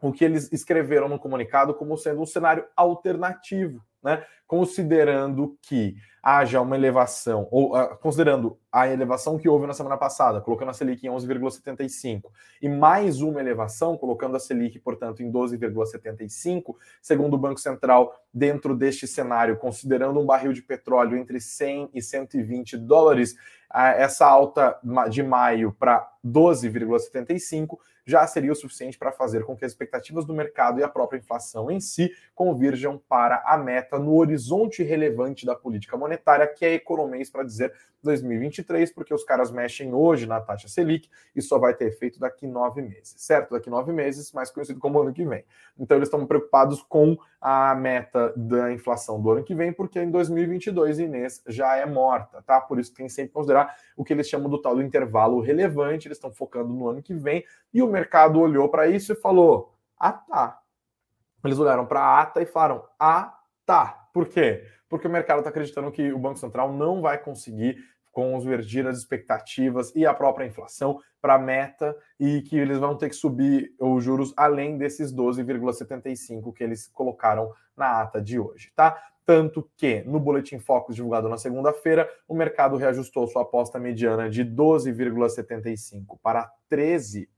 o 0.00 0.12
que 0.12 0.24
eles 0.24 0.50
escreveram 0.52 1.08
no 1.08 1.18
comunicado 1.18 1.74
como 1.74 1.96
sendo 1.96 2.22
um 2.22 2.26
cenário 2.26 2.64
alternativo, 2.74 3.82
né? 4.02 4.24
Considerando 4.46 5.56
que 5.62 5.94
haja 6.22 6.60
uma 6.60 6.76
elevação, 6.76 7.48
ou 7.50 7.74
uh, 7.76 7.96
considerando 7.98 8.58
a 8.70 8.88
elevação 8.88 9.38
que 9.38 9.48
houve 9.48 9.66
na 9.66 9.72
semana 9.72 9.96
passada, 9.96 10.40
colocando 10.40 10.70
a 10.70 10.74
Selic 10.74 11.06
em 11.06 11.10
11,75, 11.10 12.24
e 12.60 12.68
mais 12.68 13.22
uma 13.22 13.40
elevação, 13.40 13.96
colocando 13.96 14.36
a 14.36 14.40
Selic, 14.40 14.78
portanto, 14.80 15.22
em 15.22 15.30
12,75, 15.32 16.74
segundo 17.00 17.34
o 17.34 17.38
Banco 17.38 17.58
Central, 17.58 18.14
dentro 18.32 18.76
deste 18.76 19.06
cenário, 19.06 19.56
considerando 19.56 20.20
um 20.20 20.26
barril 20.26 20.52
de 20.52 20.62
petróleo 20.62 21.16
entre 21.16 21.40
100 21.40 21.90
e 21.94 22.02
120 22.02 22.76
dólares, 22.76 23.32
uh, 23.72 23.96
essa 23.96 24.26
alta 24.26 24.78
de 25.08 25.22
maio 25.22 25.74
para 25.78 26.06
12,75 26.24 27.78
já 28.06 28.26
seria 28.26 28.52
o 28.52 28.54
suficiente 28.54 28.98
para 28.98 29.12
fazer 29.12 29.44
com 29.44 29.56
que 29.56 29.64
as 29.64 29.72
expectativas 29.72 30.24
do 30.24 30.34
mercado 30.34 30.80
e 30.80 30.82
a 30.82 30.88
própria 30.88 31.18
inflação 31.18 31.70
em 31.70 31.80
si 31.80 32.10
convirjam 32.34 33.00
para 33.08 33.42
a 33.46 33.56
meta 33.58 33.98
no 33.98 34.16
horizonte 34.16 34.82
relevante 34.82 35.46
da 35.46 35.54
política 35.54 35.96
monetária, 35.96 36.46
que 36.46 36.64
é 36.64 36.74
economês 36.74 37.30
para 37.30 37.44
dizer 37.44 37.72
2023, 38.02 38.92
porque 38.92 39.12
os 39.12 39.24
caras 39.24 39.50
mexem 39.50 39.92
hoje 39.94 40.26
na 40.26 40.40
taxa 40.40 40.68
Selic 40.68 41.08
e 41.34 41.42
só 41.42 41.58
vai 41.58 41.74
ter 41.74 41.86
efeito 41.86 42.18
daqui 42.18 42.46
nove 42.46 42.82
meses, 42.82 43.14
certo? 43.18 43.52
Daqui 43.52 43.68
nove 43.68 43.92
meses, 43.92 44.32
mais 44.32 44.50
conhecido 44.50 44.80
como 44.80 45.00
ano 45.00 45.12
que 45.12 45.24
vem. 45.24 45.44
Então 45.78 45.96
eles 45.96 46.08
estão 46.08 46.26
preocupados 46.26 46.82
com 46.82 47.16
a 47.40 47.74
meta 47.74 48.32
da 48.36 48.72
inflação 48.72 49.20
do 49.20 49.30
ano 49.30 49.44
que 49.44 49.54
vem, 49.54 49.72
porque 49.72 50.00
em 50.00 50.10
2022 50.10 50.98
Inês 50.98 51.42
já 51.46 51.76
é 51.76 51.86
morta, 51.86 52.42
tá? 52.42 52.60
Por 52.60 52.78
isso 52.78 52.94
tem 52.94 53.08
sempre 53.08 53.28
que 53.28 53.34
considerar 53.34 53.74
o 53.96 54.04
que 54.04 54.12
eles 54.12 54.28
chamam 54.28 54.48
do 54.48 54.60
tal 54.60 54.74
do 54.74 54.82
intervalo 54.82 55.40
relevante, 55.40 56.06
eles 56.06 56.18
estão 56.18 56.30
focando 56.30 56.72
no 56.72 56.88
ano 56.88 57.02
que 57.02 57.14
vem, 57.14 57.44
e 57.72 57.82
o 57.82 57.86
mercado 57.86 58.40
olhou 58.40 58.68
para 58.68 58.88
isso 58.88 59.12
e 59.12 59.16
falou: 59.16 59.74
ah, 59.98 60.12
tá. 60.12 60.60
Eles 61.44 61.58
olharam 61.58 61.86
para 61.86 62.00
a 62.00 62.20
ata 62.20 62.42
e 62.42 62.46
falaram: 62.46 62.84
ah, 62.98 63.38
tá. 63.64 64.08
Por 64.12 64.26
quê? 64.26 64.66
Porque 64.90 65.06
o 65.06 65.10
mercado 65.10 65.38
está 65.38 65.48
acreditando 65.48 65.90
que 65.90 66.12
o 66.12 66.18
Banco 66.18 66.38
Central 66.38 66.72
não 66.72 67.00
vai 67.00 67.16
conseguir 67.16 67.78
convergir 68.12 68.86
as 68.86 68.98
expectativas 68.98 69.94
e 69.94 70.04
a 70.04 70.12
própria 70.12 70.44
inflação 70.44 71.00
para 71.22 71.34
a 71.34 71.38
meta 71.38 71.96
e 72.18 72.42
que 72.42 72.58
eles 72.58 72.76
vão 72.78 72.96
ter 72.96 73.08
que 73.08 73.14
subir 73.14 73.72
os 73.78 74.02
juros 74.02 74.34
além 74.36 74.76
desses 74.76 75.14
12,75 75.14 76.52
que 76.52 76.64
eles 76.64 76.88
colocaram 76.88 77.52
na 77.76 78.00
ata 78.00 78.20
de 78.20 78.38
hoje, 78.38 78.72
tá? 78.74 79.00
Tanto 79.30 79.70
que 79.76 80.02
no 80.02 80.18
Boletim 80.18 80.58
Focus 80.58 80.96
divulgado 80.96 81.28
na 81.28 81.38
segunda-feira, 81.38 82.10
o 82.26 82.34
mercado 82.34 82.76
reajustou 82.76 83.28
sua 83.28 83.42
aposta 83.42 83.78
mediana 83.78 84.28
de 84.28 84.44
12,75% 84.44 86.18
para 86.20 86.50
13%, 86.68 87.28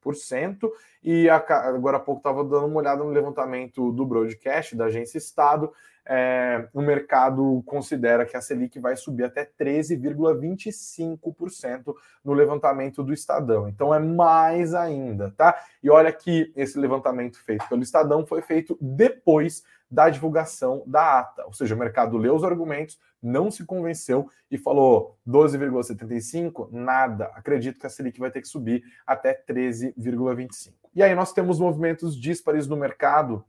e 1.04 1.28
agora 1.28 1.98
há 1.98 2.00
pouco 2.00 2.20
estava 2.20 2.42
dando 2.44 2.64
uma 2.64 2.78
olhada 2.78 3.04
no 3.04 3.10
levantamento 3.10 3.92
do 3.92 4.06
broadcast 4.06 4.74
da 4.74 4.86
agência 4.86 5.18
Estado, 5.18 5.70
é, 6.06 6.66
o 6.72 6.80
mercado 6.80 7.62
considera 7.66 8.24
que 8.24 8.38
a 8.38 8.40
Selic 8.40 8.80
vai 8.80 8.96
subir 8.96 9.24
até 9.24 9.44
13,25% 9.44 11.94
no 12.24 12.32
levantamento 12.32 13.04
do 13.04 13.12
Estadão. 13.12 13.68
Então 13.68 13.94
é 13.94 13.98
mais 13.98 14.72
ainda, 14.72 15.30
tá? 15.36 15.62
E 15.82 15.90
olha 15.90 16.10
que 16.10 16.50
esse 16.56 16.78
levantamento 16.78 17.38
feito 17.44 17.68
pelo 17.68 17.82
Estadão 17.82 18.24
foi 18.26 18.40
feito 18.40 18.78
depois 18.80 19.62
da 19.92 20.08
divulgação 20.08 20.82
da 20.86 21.18
ata. 21.18 21.44
Ou 21.44 21.52
seja, 21.52 21.74
o 21.74 21.78
mercado 21.78 22.16
leu 22.16 22.34
os 22.34 22.42
argumentos, 22.42 22.98
não 23.22 23.50
se 23.50 23.66
convenceu 23.66 24.26
e 24.50 24.56
falou 24.56 25.18
12,75, 25.28 26.70
nada. 26.72 27.26
Acredito 27.34 27.78
que 27.78 27.86
a 27.86 27.90
Selic 27.90 28.18
vai 28.18 28.30
ter 28.30 28.40
que 28.40 28.48
subir 28.48 28.82
até 29.06 29.34
13,25. 29.34 30.72
E 30.94 31.02
aí 31.02 31.14
nós 31.14 31.34
temos 31.34 31.60
movimentos 31.60 32.18
díspares 32.18 32.66
no 32.66 32.74
mercado 32.74 33.44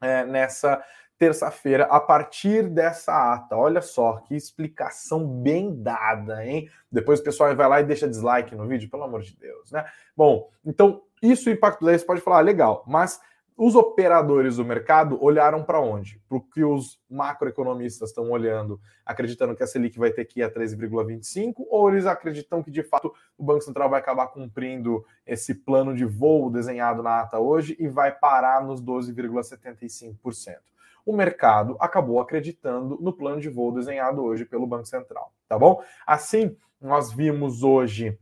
é, 0.00 0.24
nessa 0.26 0.82
terça-feira, 1.16 1.84
a 1.84 2.00
partir 2.00 2.68
dessa 2.68 3.34
ata. 3.34 3.56
Olha 3.56 3.80
só 3.80 4.18
que 4.18 4.34
explicação 4.34 5.24
bem 5.26 5.80
dada, 5.80 6.44
hein? 6.44 6.68
Depois 6.90 7.20
o 7.20 7.24
pessoal 7.24 7.54
vai 7.54 7.68
lá 7.68 7.80
e 7.80 7.84
deixa 7.84 8.08
dislike 8.08 8.54
no 8.56 8.66
vídeo, 8.66 8.90
pelo 8.90 9.04
amor 9.04 9.22
de 9.22 9.36
Deus, 9.36 9.70
né? 9.70 9.84
Bom, 10.16 10.50
então 10.64 11.02
isso 11.22 11.48
o 11.48 11.52
impacto 11.52 11.84
daí 11.84 11.98
você 11.98 12.04
pode 12.04 12.20
falar, 12.20 12.38
ah, 12.38 12.42
legal, 12.42 12.84
mas 12.86 13.20
os 13.58 13.74
operadores 13.74 14.56
do 14.56 14.64
mercado 14.64 15.18
olharam 15.20 15.64
para 15.64 15.80
onde? 15.80 16.22
Para 16.28 16.38
o 16.38 16.40
que 16.40 16.62
os 16.62 17.00
macroeconomistas 17.10 18.10
estão 18.10 18.30
olhando, 18.30 18.80
acreditando 19.04 19.56
que 19.56 19.64
a 19.64 19.66
Selic 19.66 19.98
vai 19.98 20.12
ter 20.12 20.24
que 20.26 20.38
ir 20.38 20.44
a 20.44 20.50
13,25, 20.50 21.66
ou 21.68 21.90
eles 21.90 22.06
acreditam 22.06 22.62
que 22.62 22.70
de 22.70 22.84
fato 22.84 23.12
o 23.36 23.42
Banco 23.42 23.62
Central 23.62 23.90
vai 23.90 23.98
acabar 23.98 24.28
cumprindo 24.28 25.04
esse 25.26 25.56
plano 25.56 25.92
de 25.92 26.04
voo 26.04 26.48
desenhado 26.48 27.02
na 27.02 27.20
ata 27.20 27.40
hoje 27.40 27.76
e 27.80 27.88
vai 27.88 28.12
parar 28.12 28.64
nos 28.64 28.80
12,75%? 28.80 30.58
o 31.06 31.12
mercado 31.16 31.74
acabou 31.80 32.20
acreditando 32.20 32.98
no 33.00 33.14
plano 33.14 33.40
de 33.40 33.48
voo 33.48 33.72
desenhado 33.72 34.22
hoje 34.22 34.44
pelo 34.44 34.66
Banco 34.66 34.84
Central, 34.84 35.32
tá 35.48 35.58
bom? 35.58 35.82
Assim, 36.06 36.54
nós 36.78 37.10
vimos 37.10 37.62
hoje 37.62 38.18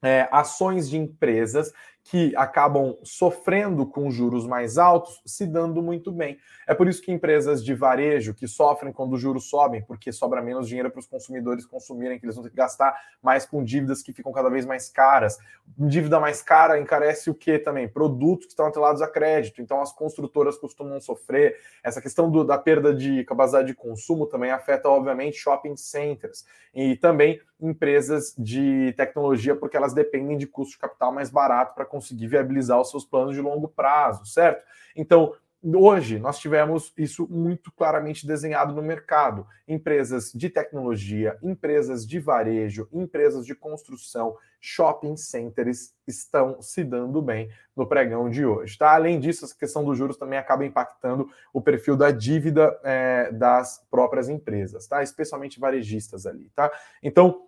é, 0.00 0.28
ações 0.30 0.88
de 0.88 0.96
empresas 0.96 1.72
que 2.04 2.34
acabam 2.34 2.96
sofrendo 3.02 3.86
com 3.86 4.10
juros 4.10 4.46
mais 4.46 4.78
altos 4.78 5.20
se 5.24 5.46
dando 5.46 5.82
muito 5.82 6.10
bem. 6.10 6.38
É 6.66 6.74
por 6.74 6.88
isso 6.88 7.02
que 7.02 7.12
empresas 7.12 7.64
de 7.64 7.74
varejo 7.74 8.34
que 8.34 8.48
sofrem 8.48 8.92
quando 8.92 9.12
os 9.12 9.20
juros 9.20 9.48
sobem, 9.48 9.82
porque 9.82 10.12
sobra 10.12 10.42
menos 10.42 10.66
dinheiro 10.66 10.90
para 10.90 11.00
os 11.00 11.06
consumidores 11.06 11.66
consumirem, 11.66 12.18
que 12.18 12.24
eles 12.24 12.34
vão 12.34 12.44
ter 12.44 12.50
que 12.50 12.56
gastar 12.56 12.94
mais 13.22 13.44
com 13.44 13.62
dívidas 13.62 14.02
que 14.02 14.12
ficam 14.12 14.32
cada 14.32 14.48
vez 14.48 14.64
mais 14.64 14.88
caras. 14.88 15.38
Dívida 15.78 16.18
mais 16.18 16.42
cara 16.42 16.80
encarece 16.80 17.30
o 17.30 17.34
que 17.34 17.58
também? 17.58 17.88
Produtos 17.88 18.46
que 18.46 18.52
estão 18.52 18.66
atrelados 18.66 19.02
a 19.02 19.08
crédito. 19.08 19.60
Então 19.60 19.80
as 19.80 19.92
construtoras 19.92 20.56
costumam 20.56 21.00
sofrer. 21.00 21.56
Essa 21.82 22.00
questão 22.00 22.30
do, 22.30 22.44
da 22.44 22.58
perda 22.58 22.94
de 22.94 23.24
capacidade 23.24 23.68
de 23.68 23.74
consumo 23.74 24.26
também 24.26 24.50
afeta, 24.50 24.88
obviamente, 24.88 25.36
shopping 25.36 25.76
centers 25.76 26.44
e 26.74 26.96
também 26.96 27.40
empresas 27.60 28.34
de 28.38 28.94
tecnologia, 28.96 29.54
porque 29.54 29.76
elas 29.76 29.92
dependem 29.92 30.36
de 30.36 30.46
custo 30.46 30.72
de 30.72 30.78
capital 30.78 31.12
mais 31.12 31.30
barato 31.30 31.74
para 31.74 31.84
conseguir 31.90 32.28
viabilizar 32.28 32.80
os 32.80 32.90
seus 32.90 33.04
planos 33.04 33.34
de 33.34 33.40
longo 33.40 33.68
prazo, 33.68 34.24
certo? 34.24 34.64
Então, 34.96 35.34
hoje 35.62 36.18
nós 36.18 36.38
tivemos 36.38 36.92
isso 36.96 37.28
muito 37.28 37.70
claramente 37.72 38.26
desenhado 38.26 38.74
no 38.74 38.82
mercado. 38.82 39.46
Empresas 39.68 40.32
de 40.32 40.48
tecnologia, 40.48 41.36
empresas 41.42 42.06
de 42.06 42.18
varejo, 42.18 42.88
empresas 42.92 43.44
de 43.44 43.54
construção, 43.54 44.36
shopping 44.60 45.16
centers 45.16 45.94
estão 46.06 46.60
se 46.60 46.84
dando 46.84 47.20
bem 47.22 47.50
no 47.74 47.86
pregão 47.86 48.28
de 48.28 48.44
hoje. 48.44 48.76
Tá? 48.76 48.94
Além 48.94 49.18
disso, 49.18 49.44
essa 49.44 49.56
questão 49.56 49.84
dos 49.84 49.96
juros 49.96 50.16
também 50.16 50.38
acaba 50.38 50.64
impactando 50.64 51.28
o 51.52 51.60
perfil 51.60 51.96
da 51.96 52.10
dívida 52.10 52.78
é, 52.82 53.30
das 53.32 53.84
próprias 53.90 54.28
empresas, 54.28 54.86
tá? 54.86 55.02
Especialmente 55.02 55.58
varejistas 55.58 56.26
ali, 56.26 56.50
tá? 56.54 56.70
Então, 57.02 57.46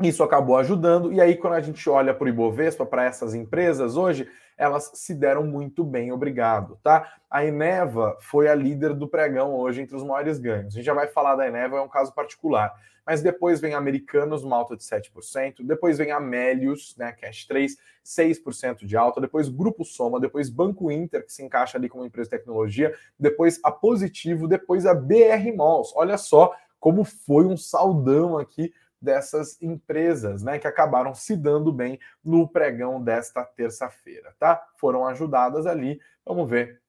isso 0.00 0.22
acabou 0.22 0.56
ajudando, 0.56 1.12
e 1.12 1.20
aí, 1.20 1.36
quando 1.36 1.54
a 1.54 1.60
gente 1.60 1.88
olha 1.90 2.14
para 2.14 2.24
o 2.24 2.28
Ibovespa, 2.28 2.86
para 2.86 3.04
essas 3.04 3.34
empresas 3.34 3.96
hoje, 3.96 4.28
elas 4.56 4.92
se 4.94 5.12
deram 5.12 5.44
muito 5.44 5.82
bem, 5.82 6.12
obrigado, 6.12 6.78
tá? 6.82 7.14
A 7.28 7.44
Eneva 7.44 8.16
foi 8.20 8.48
a 8.48 8.54
líder 8.54 8.94
do 8.94 9.08
pregão 9.08 9.54
hoje 9.54 9.80
entre 9.82 9.96
os 9.96 10.04
maiores 10.04 10.38
ganhos. 10.38 10.74
A 10.74 10.76
gente 10.76 10.86
já 10.86 10.94
vai 10.94 11.08
falar 11.08 11.34
da 11.34 11.48
Eneva, 11.48 11.78
é 11.78 11.80
um 11.80 11.88
caso 11.88 12.14
particular. 12.14 12.72
Mas 13.04 13.22
depois 13.22 13.60
vem 13.60 13.74
Americanos, 13.74 14.44
uma 14.44 14.56
alta 14.56 14.76
de 14.76 14.84
7%, 14.84 15.64
depois 15.64 15.98
vem 15.98 16.12
Amélios, 16.12 16.94
né, 16.96 17.12
Cash 17.12 17.46
3, 17.46 17.76
6% 18.04 18.84
de 18.84 18.96
alta, 18.96 19.20
depois 19.20 19.48
Grupo 19.48 19.84
Soma, 19.84 20.20
depois 20.20 20.48
Banco 20.48 20.92
Inter, 20.92 21.24
que 21.24 21.32
se 21.32 21.42
encaixa 21.42 21.76
ali 21.76 21.88
como 21.88 22.04
empresa 22.04 22.30
de 22.30 22.36
tecnologia, 22.36 22.94
depois 23.18 23.58
a 23.64 23.72
Positivo, 23.72 24.46
depois 24.46 24.86
a 24.86 24.94
BR 24.94 25.56
Malls. 25.56 25.92
Olha 25.96 26.18
só 26.18 26.54
como 26.78 27.02
foi 27.02 27.46
um 27.46 27.56
saldão 27.56 28.38
aqui 28.38 28.72
dessas 29.00 29.60
empresas, 29.62 30.42
né, 30.42 30.58
que 30.58 30.66
acabaram 30.66 31.14
se 31.14 31.36
dando 31.36 31.72
bem 31.72 31.98
no 32.24 32.48
pregão 32.48 33.02
desta 33.02 33.44
terça-feira, 33.44 34.34
tá? 34.38 34.60
Foram 34.76 35.06
ajudadas 35.06 35.66
ali. 35.66 36.00
Vamos 36.24 36.48
ver 36.48 36.80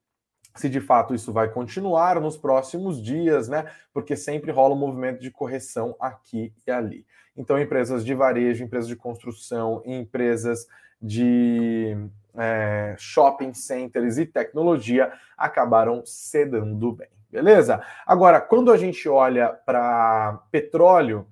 se 0.55 0.67
de 0.67 0.81
fato 0.81 1.13
isso 1.13 1.31
vai 1.31 1.49
continuar 1.49 2.19
nos 2.19 2.35
próximos 2.35 3.01
dias, 3.01 3.47
né? 3.47 3.71
Porque 3.93 4.15
sempre 4.15 4.51
rola 4.51 4.75
um 4.75 4.79
movimento 4.79 5.21
de 5.21 5.31
correção 5.31 5.95
aqui 5.99 6.53
e 6.65 6.71
ali. 6.71 7.05
Então, 7.37 7.57
empresas 7.57 8.03
de 8.03 8.13
varejo, 8.13 8.63
empresas 8.63 8.89
de 8.89 8.95
construção, 8.95 9.81
empresas 9.85 10.67
de 11.01 11.95
é, 12.35 12.95
shopping 12.97 13.53
centers 13.53 14.17
e 14.17 14.25
tecnologia 14.25 15.13
acabaram 15.37 16.05
se 16.05 16.45
dando 16.45 16.91
bem, 16.91 17.07
beleza? 17.29 17.81
Agora, 18.05 18.41
quando 18.41 18.71
a 18.71 18.77
gente 18.77 19.07
olha 19.07 19.49
para 19.65 20.43
petróleo, 20.51 21.25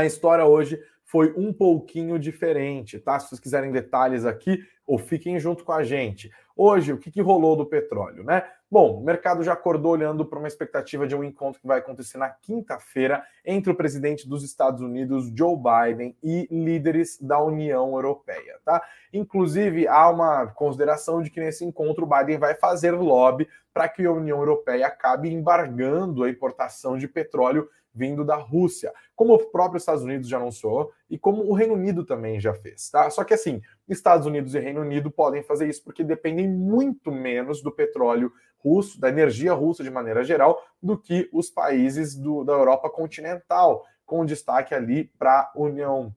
a 0.00 0.06
história 0.06 0.44
hoje 0.44 0.80
foi 1.04 1.32
um 1.36 1.52
pouquinho 1.52 2.18
diferente, 2.18 2.98
tá? 2.98 3.18
Se 3.18 3.28
vocês 3.28 3.40
quiserem 3.40 3.72
detalhes 3.72 4.24
aqui, 4.24 4.64
ou 4.86 4.98
fiquem 4.98 5.38
junto 5.38 5.64
com 5.64 5.72
a 5.72 5.84
gente. 5.84 6.30
Hoje, 6.56 6.92
o 6.92 6.98
que, 6.98 7.10
que 7.10 7.20
rolou 7.20 7.56
do 7.56 7.64
petróleo, 7.64 8.24
né? 8.24 8.44
Bom, 8.70 9.00
o 9.00 9.04
mercado 9.04 9.42
já 9.42 9.52
acordou 9.52 9.92
olhando 9.92 10.24
para 10.24 10.38
uma 10.38 10.48
expectativa 10.48 11.06
de 11.06 11.14
um 11.16 11.24
encontro 11.24 11.60
que 11.60 11.66
vai 11.66 11.78
acontecer 11.78 12.18
na 12.18 12.28
quinta-feira 12.28 13.24
entre 13.44 13.72
o 13.72 13.74
presidente 13.74 14.28
dos 14.28 14.44
Estados 14.44 14.80
Unidos, 14.80 15.30
Joe 15.34 15.56
Biden, 15.56 16.16
e 16.22 16.46
líderes 16.50 17.18
da 17.20 17.42
União 17.42 17.92
Europeia, 17.92 18.58
tá? 18.64 18.82
Inclusive, 19.12 19.88
há 19.88 20.08
uma 20.10 20.46
consideração 20.48 21.22
de 21.22 21.30
que 21.30 21.40
nesse 21.40 21.64
encontro 21.64 22.04
o 22.04 22.08
Biden 22.08 22.38
vai 22.38 22.54
fazer 22.54 22.92
lobby 22.92 23.48
para 23.72 23.88
que 23.88 24.04
a 24.04 24.12
União 24.12 24.38
Europeia 24.38 24.86
acabe 24.86 25.32
embargando 25.32 26.22
a 26.22 26.30
importação 26.30 26.96
de 26.96 27.08
petróleo 27.08 27.68
vindo 28.00 28.24
da 28.24 28.36
Rússia, 28.36 28.90
como 29.14 29.34
o 29.34 29.50
próprio 29.50 29.76
Estados 29.76 30.02
Unidos 30.02 30.26
já 30.26 30.38
anunciou 30.38 30.90
e 31.10 31.18
como 31.18 31.44
o 31.44 31.52
Reino 31.52 31.74
Unido 31.74 32.02
também 32.02 32.40
já 32.40 32.54
fez, 32.54 32.88
tá? 32.88 33.10
Só 33.10 33.22
que 33.24 33.34
assim, 33.34 33.60
Estados 33.86 34.26
Unidos 34.26 34.54
e 34.54 34.58
Reino 34.58 34.80
Unido 34.80 35.10
podem 35.10 35.42
fazer 35.42 35.68
isso 35.68 35.84
porque 35.84 36.02
dependem 36.02 36.48
muito 36.48 37.12
menos 37.12 37.62
do 37.62 37.70
petróleo 37.70 38.32
russo, 38.56 38.98
da 38.98 39.10
energia 39.10 39.52
russa 39.52 39.84
de 39.84 39.90
maneira 39.90 40.24
geral, 40.24 40.62
do 40.82 40.96
que 40.96 41.28
os 41.30 41.50
países 41.50 42.16
do, 42.16 42.42
da 42.42 42.54
Europa 42.54 42.88
continental, 42.88 43.84
com 44.06 44.24
destaque 44.24 44.74
ali 44.74 45.04
para 45.18 45.40
a 45.40 45.52
União 45.54 46.14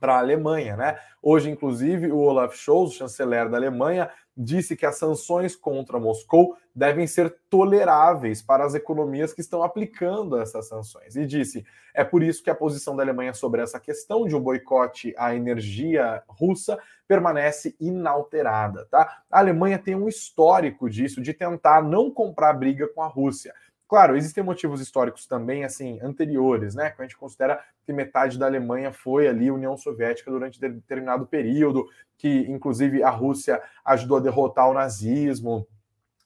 para 0.00 0.14
a 0.14 0.18
Alemanha, 0.20 0.76
né? 0.76 0.96
Hoje, 1.20 1.50
inclusive, 1.50 2.12
o 2.12 2.18
Olaf 2.18 2.54
Scholz, 2.54 2.94
chanceler 2.94 3.48
da 3.48 3.56
Alemanha, 3.56 4.08
disse 4.38 4.76
que 4.76 4.86
as 4.86 4.96
sanções 4.96 5.56
contra 5.56 5.98
Moscou 5.98 6.56
devem 6.72 7.08
ser 7.08 7.36
toleráveis 7.50 8.40
para 8.40 8.64
as 8.64 8.74
economias 8.74 9.32
que 9.32 9.40
estão 9.40 9.64
aplicando 9.64 10.40
essas 10.40 10.68
sanções. 10.68 11.16
E 11.16 11.26
disse: 11.26 11.66
é 11.92 12.04
por 12.04 12.22
isso 12.22 12.42
que 12.44 12.50
a 12.50 12.54
posição 12.54 12.94
da 12.94 13.02
Alemanha 13.02 13.34
sobre 13.34 13.60
essa 13.60 13.80
questão 13.80 14.26
de 14.26 14.36
um 14.36 14.40
boicote 14.40 15.12
à 15.18 15.34
energia 15.34 16.22
russa 16.28 16.78
permanece 17.08 17.74
inalterada, 17.80 18.86
tá? 18.90 19.22
A 19.30 19.38
Alemanha 19.40 19.78
tem 19.78 19.96
um 19.96 20.06
histórico 20.06 20.88
disso, 20.88 21.20
de 21.20 21.34
tentar 21.34 21.82
não 21.82 22.10
comprar 22.10 22.52
briga 22.52 22.86
com 22.86 23.02
a 23.02 23.08
Rússia. 23.08 23.52
Claro, 23.88 24.16
existem 24.16 24.44
motivos 24.44 24.82
históricos 24.82 25.26
também, 25.26 25.64
assim, 25.64 25.98
anteriores, 26.02 26.74
né? 26.74 26.90
Quando 26.90 27.00
a 27.00 27.04
gente 27.04 27.16
considera 27.16 27.58
que 27.86 27.92
metade 27.92 28.38
da 28.38 28.44
Alemanha 28.44 28.92
foi 28.92 29.26
ali 29.26 29.50
União 29.50 29.76
Soviética 29.78 30.30
durante 30.30 30.60
determinado 30.60 31.26
período, 31.26 31.86
que 32.18 32.44
inclusive 32.50 33.02
a 33.02 33.08
Rússia 33.08 33.62
ajudou 33.84 34.18
a 34.18 34.20
derrotar 34.20 34.68
o 34.68 34.74
nazismo. 34.74 35.66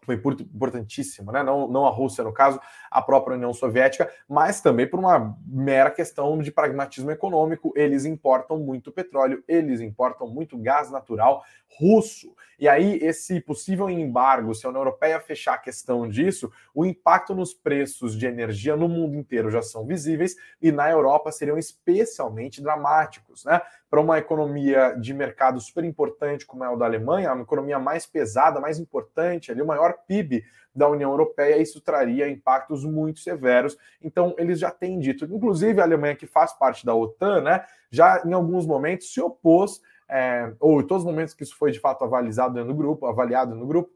foi 0.04 0.16
importantíssima, 0.16 1.32
né? 1.32 1.42
não, 1.44 1.68
não 1.68 1.86
a 1.86 1.90
Rússia, 1.90 2.24
no 2.24 2.32
caso, 2.32 2.60
a 2.90 3.02
própria 3.02 3.36
União 3.36 3.54
Soviética, 3.54 4.10
mas 4.28 4.60
também 4.60 4.88
por 4.88 4.98
uma 5.00 5.36
mera 5.46 5.90
questão 5.90 6.38
de 6.40 6.52
pragmatismo 6.52 7.10
econômico. 7.10 7.72
Eles 7.76 8.04
importam 8.04 8.58
muito 8.58 8.92
petróleo, 8.92 9.44
eles 9.48 9.80
importam 9.80 10.28
muito 10.28 10.58
gás 10.58 10.90
natural 10.90 11.44
russo. 11.78 12.34
E 12.62 12.68
aí, 12.68 12.96
esse 13.02 13.40
possível 13.40 13.90
embargo, 13.90 14.54
se 14.54 14.64
a 14.64 14.68
União 14.68 14.82
Europeia 14.82 15.18
fechar 15.18 15.54
a 15.54 15.58
questão 15.58 16.08
disso, 16.08 16.48
o 16.72 16.86
impacto 16.86 17.34
nos 17.34 17.52
preços 17.52 18.16
de 18.16 18.24
energia 18.24 18.76
no 18.76 18.88
mundo 18.88 19.16
inteiro 19.16 19.50
já 19.50 19.60
são 19.60 19.84
visíveis 19.84 20.36
e 20.60 20.70
na 20.70 20.88
Europa 20.88 21.32
seriam 21.32 21.58
especialmente 21.58 22.62
dramáticos. 22.62 23.44
Né? 23.44 23.60
Para 23.90 24.00
uma 24.00 24.16
economia 24.16 24.92
de 24.92 25.12
mercado 25.12 25.60
super 25.60 25.82
importante 25.82 26.46
como 26.46 26.62
é 26.62 26.68
o 26.68 26.76
da 26.76 26.84
Alemanha, 26.84 27.32
uma 27.32 27.42
economia 27.42 27.80
mais 27.80 28.06
pesada, 28.06 28.60
mais 28.60 28.78
importante, 28.78 29.50
ali, 29.50 29.60
o 29.60 29.66
maior 29.66 29.94
PIB 30.06 30.44
da 30.72 30.88
União 30.88 31.10
Europeia, 31.10 31.60
isso 31.60 31.80
traria 31.80 32.28
impactos 32.28 32.84
muito 32.84 33.18
severos. 33.18 33.76
Então, 34.00 34.36
eles 34.38 34.60
já 34.60 34.70
têm 34.70 35.00
dito, 35.00 35.24
inclusive 35.24 35.80
a 35.80 35.84
Alemanha, 35.84 36.14
que 36.14 36.28
faz 36.28 36.52
parte 36.52 36.86
da 36.86 36.94
OTAN, 36.94 37.40
né, 37.40 37.64
já 37.90 38.22
em 38.24 38.32
alguns 38.32 38.64
momentos 38.64 39.12
se 39.12 39.20
opôs 39.20 39.80
é, 40.08 40.52
ou 40.60 40.80
em 40.80 40.86
todos 40.86 41.04
os 41.04 41.10
momentos 41.10 41.34
que 41.34 41.42
isso 41.42 41.56
foi 41.56 41.70
de 41.70 41.80
fato 41.80 42.04
avalizado 42.04 42.64
no 42.64 42.74
grupo, 42.74 43.06
avaliado 43.06 43.54
no 43.54 43.66
grupo, 43.66 43.90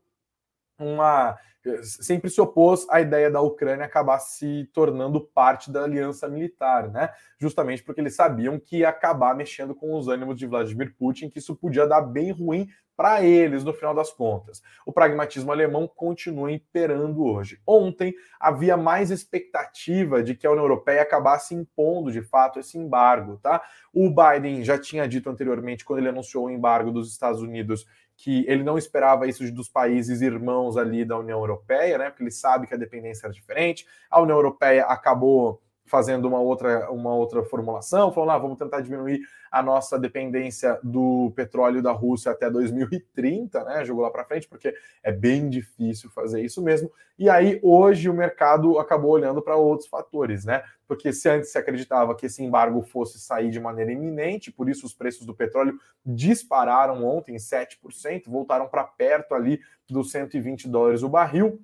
uma 0.79 1.37
sempre 1.83 2.31
se 2.31 2.41
opôs 2.41 2.87
à 2.89 3.01
ideia 3.01 3.31
da 3.31 3.41
Ucrânia 3.41 3.87
acabar 3.87 4.19
se 4.19 4.71
tornando 4.73 5.21
parte 5.21 5.71
da 5.71 5.83
aliança 5.83 6.29
militar, 6.29 6.91
né? 6.91 7.11
Justamente 7.39 7.83
porque 7.83 8.01
eles 8.01 8.15
sabiam 8.15 8.59
que 8.59 8.79
ia 8.79 8.89
acabar 8.89 9.35
mexendo 9.35 9.75
com 9.75 9.95
os 9.95 10.09
ânimos 10.09 10.39
de 10.39 10.47
Vladimir 10.47 10.95
Putin, 10.97 11.29
que 11.29 11.39
isso 11.39 11.57
podia 11.57 11.87
dar 11.87 12.03
bem 12.03 12.31
ruim 12.31 12.69
para 12.97 13.23
eles 13.23 13.63
no 13.63 13.73
final 13.73 13.95
das 13.95 14.11
contas. 14.11 14.63
O 14.87 14.93
pragmatismo 14.93 15.53
alemão 15.53 15.87
continua 15.87 16.51
imperando 16.51 17.25
hoje. 17.25 17.61
Ontem 17.67 18.15
havia 18.41 18.77
mais 18.77 19.11
expectativa 19.11 20.23
de 20.23 20.35
que 20.35 20.47
a 20.47 20.51
União 20.51 20.65
Europeia 20.65 21.03
acabasse 21.03 21.55
impondo 21.55 22.11
de 22.11 22.23
fato 22.23 22.59
esse 22.59 22.79
embargo, 22.79 23.39
tá? 23.43 23.63
O 23.93 24.09
Biden 24.09 24.65
já 24.65 24.79
tinha 24.79 25.07
dito 25.07 25.29
anteriormente 25.29 25.85
quando 25.85 25.99
ele 25.99 26.09
anunciou 26.09 26.47
o 26.47 26.51
embargo 26.51 26.91
dos 26.91 27.11
Estados 27.13 27.43
Unidos 27.43 27.87
que 28.17 28.47
ele 28.49 28.65
não 28.65 28.79
esperava 28.79 29.27
isso 29.27 29.53
dos 29.53 29.69
países 29.69 30.23
irmãos 30.23 30.79
ali 30.79 31.05
da 31.05 31.19
União 31.19 31.39
Europeia, 31.39 31.99
né? 31.99 32.09
Porque 32.09 32.23
ele 32.23 32.31
sabe 32.31 32.67
que 32.67 32.73
a 32.73 32.79
dependência 32.79 33.27
era 33.27 33.35
diferente. 33.35 33.87
A 34.11 34.21
União 34.23 34.37
Europeia 34.39 34.87
acabou 34.87 35.61
fazendo 35.87 36.27
uma 36.27 36.41
outra, 36.41 36.91
uma 36.91 37.15
outra 37.15 37.43
formulação, 37.45 38.13
falando, 38.13 38.31
ah, 38.31 38.39
vamos 38.39 38.59
tentar 38.59 38.81
diminuir 38.81 39.21
a 39.51 39.63
nossa 39.63 39.99
dependência 39.99 40.79
do 40.83 41.33
petróleo 41.35 41.83
da 41.83 41.93
Rússia 41.93 42.33
até 42.33 42.51
2030, 42.51 43.65
né? 43.65 43.85
Jogou 43.85 44.03
lá 44.03 44.11
para 44.11 44.25
frente, 44.25 44.49
porque 44.49 44.75
é 45.03 45.13
bem 45.13 45.49
difícil 45.49 46.11
fazer 46.11 46.43
isso 46.43 46.63
mesmo. 46.63 46.91
E 47.19 47.31
aí, 47.31 47.59
hoje, 47.63 48.11
o 48.11 48.15
mercado 48.15 48.79
acabou 48.79 49.13
olhando 49.13 49.41
para 49.41 49.57
outros 49.57 49.89
fatores, 49.89 50.45
né? 50.45 50.63
Porque 50.87 51.13
se 51.13 51.29
antes 51.29 51.51
se 51.51 51.59
acreditava 51.59 52.15
que 52.15 52.27
esse 52.27 52.43
embargo 52.43 52.83
fosse 52.83 53.19
sair 53.19 53.51
de 53.51 53.59
maneira 53.59 53.93
iminente, 53.93 54.53
por 54.53 54.69
isso 54.69 54.85
os 54.85 54.95
preços 54.95 55.25
do 55.25 55.35
petróleo 55.35 55.79
dispararam 56.05 57.05
ontem 57.05 57.37
7%, 57.37 58.25
voltaram 58.27 58.69
para 58.69 58.85
perto 58.85 59.35
ali 59.35 59.61
dos 59.89 60.11
120 60.11 60.69
dólares 60.69 61.03
o 61.03 61.09
barril. 61.09 61.61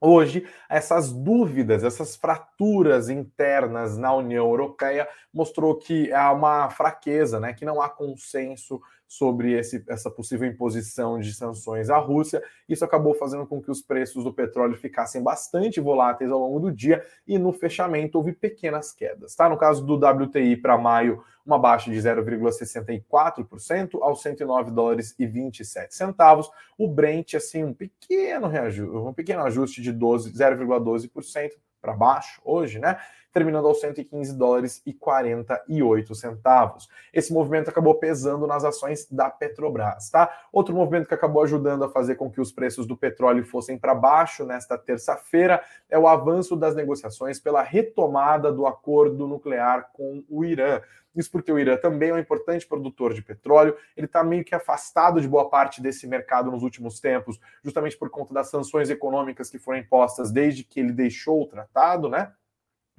Hoje, 0.00 0.48
essas 0.68 1.12
dúvidas, 1.12 1.84
essas 1.84 2.16
fraturas 2.16 3.10
internas 3.10 3.98
na 3.98 4.14
União 4.14 4.46
Europeia 4.46 5.06
mostrou 5.32 5.76
que 5.76 6.10
há 6.10 6.32
uma 6.32 6.70
fraqueza, 6.70 7.38
né, 7.38 7.52
que 7.52 7.66
não 7.66 7.82
há 7.82 7.88
consenso 7.88 8.80
sobre 9.10 9.58
esse, 9.58 9.84
essa 9.88 10.08
possível 10.08 10.48
imposição 10.48 11.18
de 11.18 11.34
sanções 11.34 11.90
à 11.90 11.98
Rússia. 11.98 12.40
Isso 12.68 12.84
acabou 12.84 13.12
fazendo 13.12 13.44
com 13.44 13.60
que 13.60 13.68
os 13.68 13.82
preços 13.82 14.22
do 14.22 14.32
petróleo 14.32 14.76
ficassem 14.76 15.20
bastante 15.20 15.80
voláteis 15.80 16.30
ao 16.30 16.38
longo 16.38 16.60
do 16.60 16.70
dia 16.70 17.04
e 17.26 17.36
no 17.36 17.52
fechamento 17.52 18.18
houve 18.18 18.32
pequenas 18.32 18.92
quedas. 18.92 19.34
Tá? 19.34 19.48
No 19.48 19.58
caso 19.58 19.84
do 19.84 19.96
WTI 19.96 20.58
para 20.58 20.78
maio, 20.78 21.24
uma 21.44 21.58
baixa 21.58 21.90
de 21.90 21.96
0,64% 21.96 24.00
aos 24.00 24.22
109 24.22 24.70
dólares 24.70 25.12
e 25.18 25.26
27 25.26 25.92
centavos. 25.92 26.48
O 26.78 26.86
Brent, 26.86 27.34
assim, 27.34 27.64
um 27.64 27.74
pequeno 27.74 28.46
reajuste, 28.46 28.96
um 28.96 29.12
pequeno 29.12 29.42
ajuste 29.42 29.82
de 29.82 29.92
0,12% 29.92 31.50
para 31.82 31.94
baixo 31.94 32.40
hoje, 32.44 32.78
né? 32.78 32.96
Terminando 33.32 33.66
aos 33.66 33.80
115 33.80 34.36
dólares 34.36 34.82
e 34.84 34.92
48 34.92 36.14
centavos. 36.14 36.88
Esse 37.12 37.32
movimento 37.32 37.70
acabou 37.70 37.94
pesando 37.94 38.46
nas 38.46 38.64
ações 38.64 39.06
da 39.10 39.30
Petrobras, 39.30 40.10
tá? 40.10 40.30
Outro 40.52 40.74
movimento 40.74 41.06
que 41.08 41.14
acabou 41.14 41.42
ajudando 41.42 41.84
a 41.84 41.88
fazer 41.88 42.16
com 42.16 42.30
que 42.30 42.40
os 42.40 42.52
preços 42.52 42.86
do 42.86 42.96
petróleo 42.96 43.44
fossem 43.44 43.78
para 43.78 43.94
baixo 43.94 44.44
nesta 44.44 44.76
terça-feira 44.76 45.62
é 45.88 45.98
o 45.98 46.08
avanço 46.08 46.56
das 46.56 46.74
negociações 46.74 47.38
pela 47.38 47.62
retomada 47.62 48.52
do 48.52 48.66
acordo 48.66 49.26
nuclear 49.26 49.90
com 49.92 50.24
o 50.28 50.44
Irã. 50.44 50.80
Isso 51.14 51.30
porque 51.30 51.50
o 51.50 51.58
Irã 51.58 51.76
também 51.76 52.10
é 52.10 52.14
um 52.14 52.18
importante 52.18 52.66
produtor 52.66 53.12
de 53.12 53.22
petróleo, 53.22 53.76
ele 53.96 54.06
está 54.06 54.22
meio 54.22 54.44
que 54.44 54.54
afastado 54.54 55.20
de 55.20 55.28
boa 55.28 55.48
parte 55.48 55.82
desse 55.82 56.06
mercado 56.06 56.50
nos 56.50 56.62
últimos 56.62 57.00
tempos, 57.00 57.40
justamente 57.64 57.96
por 57.96 58.10
conta 58.10 58.32
das 58.32 58.48
sanções 58.48 58.90
econômicas 58.90 59.50
que 59.50 59.58
foram 59.58 59.78
impostas 59.80 60.30
desde 60.30 60.62
que 60.62 60.78
ele 60.78 60.92
deixou 60.92 61.42
o 61.42 61.46
tratado, 61.46 62.08
né? 62.08 62.32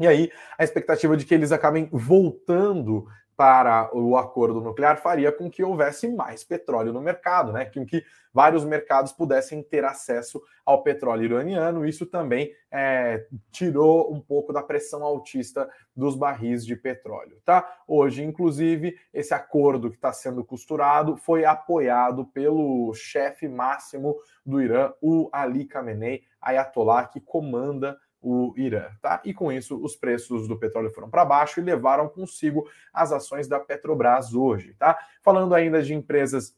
E 0.02 0.08
aí, 0.08 0.32
a 0.58 0.64
expectativa 0.64 1.16
de 1.16 1.26
que 1.26 1.34
eles 1.34 1.52
acabem 1.52 1.88
voltando 1.92 3.08
para 3.42 3.90
o 3.92 4.18
acordo 4.18 4.62
nuclear 4.62 5.02
faria 5.02 5.32
com 5.32 5.50
que 5.50 5.64
houvesse 5.64 6.08
mais 6.08 6.44
petróleo 6.44 6.94
no 6.94 7.02
mercado, 7.02 7.52
né? 7.52 7.66
Com 7.66 7.84
que 7.84 8.04
vários 8.32 8.64
mercados 8.64 9.12
pudessem 9.12 9.64
ter 9.64 9.84
acesso 9.84 10.40
ao 10.64 10.84
petróleo 10.84 11.24
iraniano. 11.24 11.84
Isso 11.84 12.06
também 12.06 12.54
é, 12.72 13.26
tirou 13.52 14.14
um 14.14 14.20
pouco 14.20 14.54
da 14.54 14.62
pressão 14.62 15.04
altista 15.04 15.68
dos 15.96 16.16
barris 16.16 16.64
de 16.64 16.76
petróleo, 16.76 17.42
tá? 17.44 17.68
Hoje, 17.88 18.24
inclusive, 18.24 18.96
esse 19.12 19.34
acordo 19.34 19.90
que 19.90 19.96
está 19.96 20.14
sendo 20.14 20.44
costurado 20.44 21.18
foi 21.18 21.44
apoiado 21.44 22.26
pelo 22.26 22.94
chefe 22.94 23.48
máximo 23.48 24.18
do 24.46 24.62
Irã, 24.62 24.94
o 25.02 25.30
Ali 25.34 25.66
Khamenei, 25.66 26.22
Ayatollah, 26.40 27.08
que 27.08 27.20
comanda 27.20 27.98
o 28.22 28.54
Irã, 28.56 28.86
tá? 29.02 29.22
E 29.26 29.34
com 29.34 29.52
isso 29.52 29.84
os 29.84 29.96
preços 29.96 30.48
do 30.48 30.58
petróleo 30.58 30.92
foram 30.92 31.10
para 31.10 31.26
baixo 31.26 31.60
e 31.60 31.64
levaram 31.64 32.08
consigo 32.08 32.70
as 32.94 33.12
ações 33.12 33.48
da 33.48 33.60
Petrobras 33.60 34.34
hoje, 34.34 34.76
tá? 34.78 34.98
Falando 35.22 35.56
ainda 35.56 35.82
de 35.82 35.94
empresas 35.94 36.56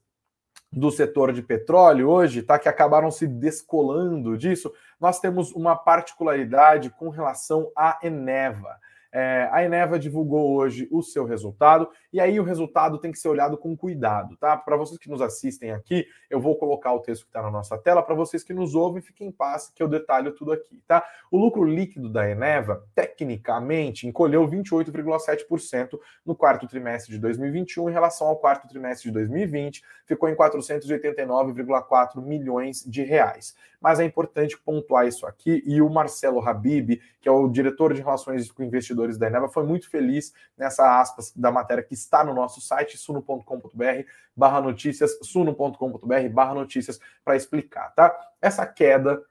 do 0.71 0.91
setor 0.91 1.31
de 1.31 1.41
petróleo 1.41 2.09
hoje, 2.09 2.41
tá? 2.41 2.59
Que 2.59 2.67
acabaram 2.67 3.09
se 3.11 3.27
descolando 3.27 4.37
disso, 4.37 4.73
nós 4.99 5.19
temos 5.19 5.51
uma 5.51 5.75
particularidade 5.75 6.89
com 6.89 7.09
relação 7.09 7.71
à 7.75 7.99
Eneva. 8.03 8.77
É, 9.15 9.47
a 9.51 9.63
Eneva 9.63 9.99
divulgou 9.99 10.55
hoje 10.55 10.87
o 10.89 11.03
seu 11.03 11.23
resultado 11.23 11.87
e 12.11 12.19
aí 12.19 12.39
o 12.39 12.43
resultado 12.43 12.97
tem 12.97 13.11
que 13.11 13.19
ser 13.19 13.27
olhado 13.27 13.55
com 13.55 13.77
cuidado, 13.77 14.35
tá? 14.37 14.57
Para 14.57 14.75
vocês 14.75 14.97
que 14.97 15.07
nos 15.07 15.21
assistem 15.21 15.71
aqui, 15.71 16.07
eu 16.31 16.41
vou 16.41 16.57
colocar 16.57 16.91
o 16.93 16.99
texto 16.99 17.21
que 17.21 17.29
está 17.29 17.43
na 17.43 17.51
nossa 17.51 17.77
tela. 17.77 18.01
Para 18.01 18.15
vocês 18.15 18.43
que 18.43 18.55
nos 18.55 18.73
ouvem, 18.73 19.03
fiquem 19.03 19.27
em 19.27 19.31
paz 19.31 19.71
que 19.73 19.83
eu 19.83 19.87
detalho 19.87 20.31
tudo 20.31 20.51
aqui, 20.51 20.81
tá? 20.87 21.05
O 21.29 21.37
lucro 21.37 21.63
líquido 21.63 22.09
da 22.09 22.27
Eneva, 22.27 22.83
tecnicamente, 22.95 24.07
encolheu 24.07 24.47
28,7% 24.47 25.99
no 26.25 26.35
quarto 26.35 26.67
trimestre 26.67 27.13
de 27.13 27.19
2021 27.19 27.91
em 27.91 27.93
relação 27.93 28.25
ao 28.25 28.37
quarto 28.37 28.67
trimestre 28.67 29.09
de 29.09 29.13
2020, 29.13 29.83
ficou 30.07 30.27
em 30.27 30.35
489,4 30.35 32.19
milhões 32.19 32.83
de 32.83 33.03
reais. 33.03 33.55
Mas 33.83 33.99
é 33.99 34.05
importante 34.05 34.57
pontuar 34.57 35.05
isso 35.05 35.25
aqui 35.25 35.61
e 35.65 35.81
o 35.81 35.89
Marcelo 35.89 36.39
Habib, 36.39 37.01
que 37.19 37.27
é 37.27 37.31
o 37.31 37.49
diretor 37.49 37.93
de 37.93 38.01
relações 38.01 38.49
com 38.49 38.63
investidores 38.63 39.02
investidores 39.03 39.17
da 39.17 39.27
Eneva 39.27 39.49
foi 39.49 39.63
muito 39.63 39.89
feliz 39.89 40.33
nessa 40.57 40.99
aspas 40.99 41.31
da 41.35 41.51
matéria 41.51 41.83
que 41.83 41.93
está 41.93 42.23
no 42.23 42.33
nosso 42.33 42.61
site, 42.61 42.97
suno.com.br 42.97 44.03
barra 44.35 44.61
notícias, 44.61 45.17
suno.com.br 45.21 46.29
barra 46.31 46.53
notícias, 46.53 46.99
para 47.23 47.35
explicar, 47.35 47.93
tá? 47.93 48.15
Essa 48.41 48.65
queda 48.65 49.21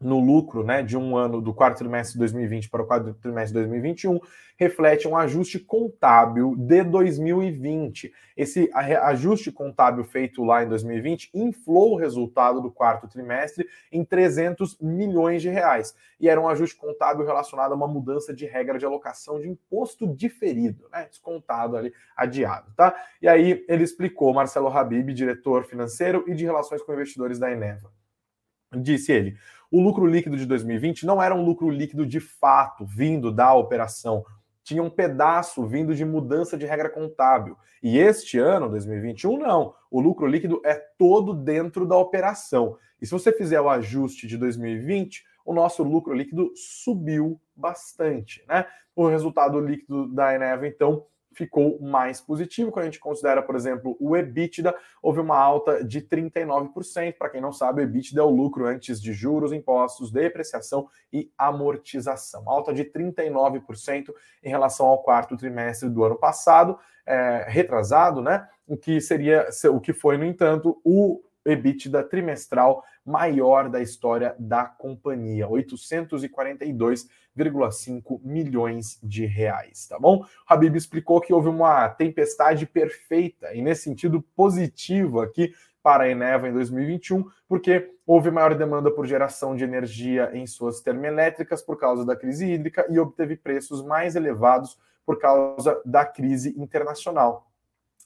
no 0.00 0.20
lucro 0.20 0.62
né, 0.62 0.82
de 0.82 0.96
um 0.96 1.16
ano 1.16 1.40
do 1.40 1.54
quarto 1.54 1.78
trimestre 1.78 2.14
de 2.14 2.18
2020 2.18 2.68
para 2.68 2.82
o 2.82 2.86
quarto 2.86 3.14
trimestre 3.14 3.48
de 3.48 3.66
2021 3.66 4.20
reflete 4.56 5.06
um 5.06 5.16
ajuste 5.16 5.58
contábil 5.58 6.54
de 6.56 6.82
2020. 6.82 8.12
Esse 8.36 8.70
ajuste 8.72 9.52
contábil 9.52 10.04
feito 10.04 10.42
lá 10.42 10.64
em 10.64 10.68
2020 10.68 11.30
inflou 11.34 11.92
o 11.92 11.96
resultado 11.96 12.60
do 12.60 12.70
quarto 12.70 13.06
trimestre 13.06 13.68
em 13.92 14.04
300 14.04 14.78
milhões 14.80 15.42
de 15.42 15.50
reais. 15.50 15.94
E 16.18 16.28
era 16.28 16.40
um 16.40 16.48
ajuste 16.48 16.76
contábil 16.76 17.24
relacionado 17.24 17.72
a 17.72 17.76
uma 17.76 17.86
mudança 17.86 18.34
de 18.34 18.46
regra 18.46 18.78
de 18.78 18.86
alocação 18.86 19.38
de 19.38 19.48
imposto 19.48 20.06
diferido, 20.06 20.88
né, 20.90 21.06
descontado 21.08 21.76
ali, 21.76 21.92
adiado. 22.16 22.72
Tá? 22.74 22.94
E 23.20 23.28
aí 23.28 23.64
ele 23.68 23.84
explicou, 23.84 24.32
Marcelo 24.32 24.68
Habib, 24.68 25.12
diretor 25.12 25.64
financeiro 25.64 26.24
e 26.26 26.34
de 26.34 26.44
relações 26.44 26.82
com 26.82 26.92
investidores 26.92 27.38
da 27.38 27.50
Eneva. 27.50 27.90
Disse 28.74 29.12
ele: 29.12 29.36
o 29.70 29.80
lucro 29.80 30.06
líquido 30.06 30.36
de 30.36 30.46
2020 30.46 31.06
não 31.06 31.22
era 31.22 31.34
um 31.34 31.44
lucro 31.44 31.68
líquido 31.68 32.06
de 32.06 32.20
fato 32.20 32.84
vindo 32.84 33.32
da 33.32 33.54
operação 33.54 34.24
tinha 34.66 34.82
um 34.82 34.90
pedaço 34.90 35.64
vindo 35.64 35.94
de 35.94 36.04
mudança 36.04 36.58
de 36.58 36.66
regra 36.66 36.90
contábil. 36.90 37.56
E 37.80 37.98
este 37.98 38.36
ano, 38.36 38.68
2021, 38.68 39.38
não. 39.38 39.72
O 39.88 40.00
lucro 40.00 40.26
líquido 40.26 40.60
é 40.64 40.74
todo 40.98 41.32
dentro 41.32 41.86
da 41.86 41.96
operação. 41.96 42.76
E 43.00 43.06
se 43.06 43.12
você 43.12 43.30
fizer 43.30 43.60
o 43.60 43.70
ajuste 43.70 44.26
de 44.26 44.36
2020, 44.36 45.22
o 45.44 45.54
nosso 45.54 45.84
lucro 45.84 46.12
líquido 46.12 46.50
subiu 46.56 47.40
bastante, 47.54 48.44
né? 48.48 48.66
O 48.96 49.06
resultado 49.06 49.60
líquido 49.60 50.12
da 50.12 50.34
Eneva, 50.34 50.66
então, 50.66 51.06
ficou 51.36 51.78
mais 51.80 52.18
positivo. 52.18 52.72
Quando 52.72 52.84
a 52.84 52.86
gente 52.86 52.98
considera, 52.98 53.42
por 53.42 53.54
exemplo, 53.54 53.94
o 54.00 54.16
EBITDA, 54.16 54.74
houve 55.02 55.20
uma 55.20 55.36
alta 55.36 55.84
de 55.84 56.00
39%. 56.00 57.18
Para 57.18 57.28
quem 57.28 57.42
não 57.42 57.52
sabe, 57.52 57.82
o 57.82 57.84
EBITDA 57.84 58.22
é 58.22 58.24
o 58.24 58.30
lucro 58.30 58.66
antes 58.66 59.00
de 59.00 59.12
juros, 59.12 59.52
impostos, 59.52 60.10
depreciação 60.10 60.88
e 61.12 61.30
amortização. 61.36 62.48
Alta 62.48 62.72
de 62.72 62.84
39% 62.84 64.14
em 64.42 64.48
relação 64.48 64.86
ao 64.86 65.02
quarto 65.02 65.36
trimestre 65.36 65.90
do 65.90 66.02
ano 66.02 66.16
passado, 66.16 66.78
é, 67.04 67.44
retrasado, 67.46 68.22
né? 68.22 68.48
O 68.66 68.76
que 68.76 68.98
seria, 69.00 69.46
o 69.70 69.80
que 69.80 69.92
foi, 69.92 70.16
no 70.16 70.24
entanto, 70.24 70.80
o 70.82 71.22
EBITDA 71.44 72.02
trimestral 72.02 72.82
maior 73.04 73.68
da 73.68 73.80
história 73.80 74.34
da 74.38 74.64
companhia, 74.64 75.46
842,5 77.36 78.20
milhões 78.22 78.98
de 79.02 79.26
reais, 79.26 79.86
tá 79.88 79.98
bom? 79.98 80.24
Habib 80.46 80.76
explicou 80.76 81.20
que 81.20 81.32
houve 81.32 81.48
uma 81.48 81.88
tempestade 81.88 82.66
perfeita 82.66 83.54
e 83.54 83.62
nesse 83.62 83.82
sentido 83.82 84.22
positivo 84.34 85.20
aqui 85.20 85.52
para 85.82 86.04
a 86.04 86.08
Eneva 86.08 86.48
em 86.48 86.52
2021, 86.52 87.24
porque 87.48 87.92
houve 88.04 88.30
maior 88.30 88.54
demanda 88.56 88.90
por 88.90 89.06
geração 89.06 89.54
de 89.54 89.62
energia 89.62 90.30
em 90.34 90.44
suas 90.46 90.80
termoelétricas 90.80 91.62
por 91.62 91.78
causa 91.78 92.04
da 92.04 92.16
crise 92.16 92.44
hídrica 92.44 92.86
e 92.90 92.98
obteve 92.98 93.36
preços 93.36 93.84
mais 93.84 94.16
elevados 94.16 94.76
por 95.04 95.20
causa 95.20 95.80
da 95.84 96.04
crise 96.04 96.60
internacional. 96.60 97.48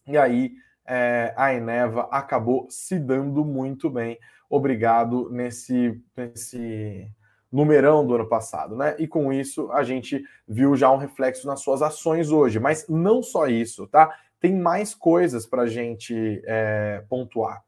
E 0.07 0.19
aí 0.19 0.53
é, 0.87 1.33
a 1.37 1.55
Eneva 1.55 2.09
acabou 2.11 2.67
se 2.69 2.99
dando 2.99 3.45
muito 3.45 3.89
bem. 3.89 4.19
Obrigado 4.51 5.31
nesse, 5.31 5.99
nesse 6.15 7.11
numerão 7.53 8.07
do 8.07 8.15
ano 8.15 8.29
passado, 8.29 8.77
né? 8.77 8.95
E 8.99 9.07
com 9.07 9.33
isso 9.33 9.71
a 9.73 9.83
gente 9.83 10.25
viu 10.47 10.77
já 10.77 10.91
um 10.91 10.97
reflexo 10.97 11.47
nas 11.47 11.61
suas 11.61 11.83
ações 11.83 12.31
hoje. 12.31 12.61
Mas 12.61 12.87
não 12.89 13.23
só 13.23 13.47
isso, 13.47 13.87
tá? 13.87 14.15
Tem 14.39 14.57
mais 14.57 14.95
coisas 14.95 15.47
para 15.47 15.63
a 15.63 15.67
gente 15.67 16.43
é, 16.47 17.05
pontuar. 17.09 17.63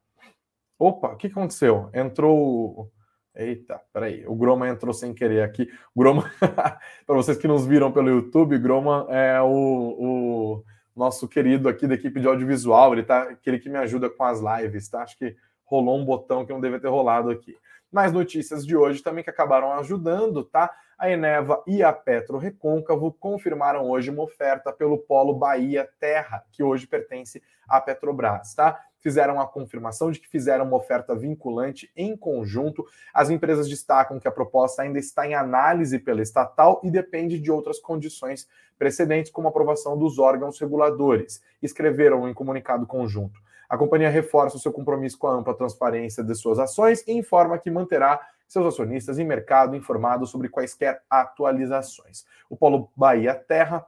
Opa, 0.78 1.08
o 1.12 1.16
que 1.16 1.26
aconteceu? 1.26 1.90
Entrou. 1.92 2.90
Eita, 3.34 3.80
peraí, 3.92 4.26
o 4.26 4.34
Groma 4.34 4.68
entrou 4.68 4.92
sem 4.92 5.14
querer 5.14 5.42
aqui. 5.42 5.68
Groma, 5.96 6.30
para 7.06 7.16
vocês 7.16 7.38
que 7.38 7.48
nos 7.48 7.66
viram 7.66 7.90
pelo 7.90 8.10
YouTube, 8.10 8.58
Groma 8.58 9.06
é 9.08 9.40
o, 9.40 9.46
o 9.46 10.64
nosso 10.94 11.26
querido 11.26 11.68
aqui 11.68 11.86
da 11.86 11.94
equipe 11.94 12.20
de 12.20 12.26
audiovisual, 12.26 12.92
ele 12.92 13.02
tá 13.02 13.22
aquele 13.22 13.58
que 13.58 13.70
me 13.70 13.78
ajuda 13.78 14.10
com 14.10 14.24
as 14.24 14.40
lives, 14.40 14.88
tá? 14.88 15.02
Acho 15.02 15.16
que 15.16 15.34
rolou 15.64 15.98
um 15.98 16.04
botão 16.04 16.44
que 16.44 16.52
não 16.52 16.60
deve 16.60 16.78
ter 16.78 16.88
rolado 16.88 17.30
aqui. 17.30 17.56
Mais 17.92 18.10
notícias 18.10 18.66
de 18.66 18.74
hoje 18.74 19.02
também 19.02 19.22
que 19.22 19.30
acabaram 19.30 19.72
ajudando, 19.74 20.42
tá? 20.42 20.74
A 20.98 21.10
Eneva 21.10 21.62
e 21.66 21.82
a 21.82 21.92
Petro 21.92 22.38
Recôncavo 22.38 23.12
confirmaram 23.12 23.90
hoje 23.90 24.10
uma 24.10 24.22
oferta 24.22 24.72
pelo 24.72 24.96
Polo 24.96 25.34
Bahia 25.34 25.88
Terra, 26.00 26.42
que 26.50 26.62
hoje 26.62 26.86
pertence 26.86 27.42
à 27.68 27.80
Petrobras, 27.80 28.54
tá? 28.54 28.80
fizeram 29.02 29.40
a 29.40 29.46
confirmação 29.46 30.10
de 30.10 30.20
que 30.20 30.28
fizeram 30.28 30.64
uma 30.64 30.76
oferta 30.76 31.14
vinculante 31.14 31.90
em 31.96 32.16
conjunto. 32.16 32.86
As 33.12 33.28
empresas 33.28 33.68
destacam 33.68 34.18
que 34.20 34.28
a 34.28 34.32
proposta 34.32 34.82
ainda 34.82 34.98
está 34.98 35.26
em 35.26 35.34
análise 35.34 35.98
pela 35.98 36.22
estatal 36.22 36.80
e 36.84 36.90
depende 36.90 37.38
de 37.38 37.50
outras 37.50 37.80
condições 37.80 38.48
precedentes, 38.78 39.32
como 39.32 39.48
aprovação 39.48 39.98
dos 39.98 40.18
órgãos 40.18 40.58
reguladores. 40.58 41.42
Escreveram 41.60 42.28
em 42.28 42.32
comunicado 42.32 42.86
conjunto. 42.86 43.40
A 43.72 43.78
companhia 43.78 44.10
reforça 44.10 44.58
o 44.58 44.60
seu 44.60 44.70
compromisso 44.70 45.18
com 45.18 45.26
a 45.26 45.32
ampla 45.32 45.54
transparência 45.54 46.22
de 46.22 46.34
suas 46.34 46.58
ações 46.58 47.02
e 47.08 47.12
informa 47.12 47.56
que 47.56 47.70
manterá 47.70 48.20
seus 48.46 48.66
acionistas 48.66 49.18
em 49.18 49.24
mercado 49.24 49.74
informados 49.74 50.28
sobre 50.28 50.50
quaisquer 50.50 51.00
atualizações. 51.08 52.26
O 52.50 52.56
Polo 52.56 52.90
Bahia 52.94 53.34
Terra 53.34 53.82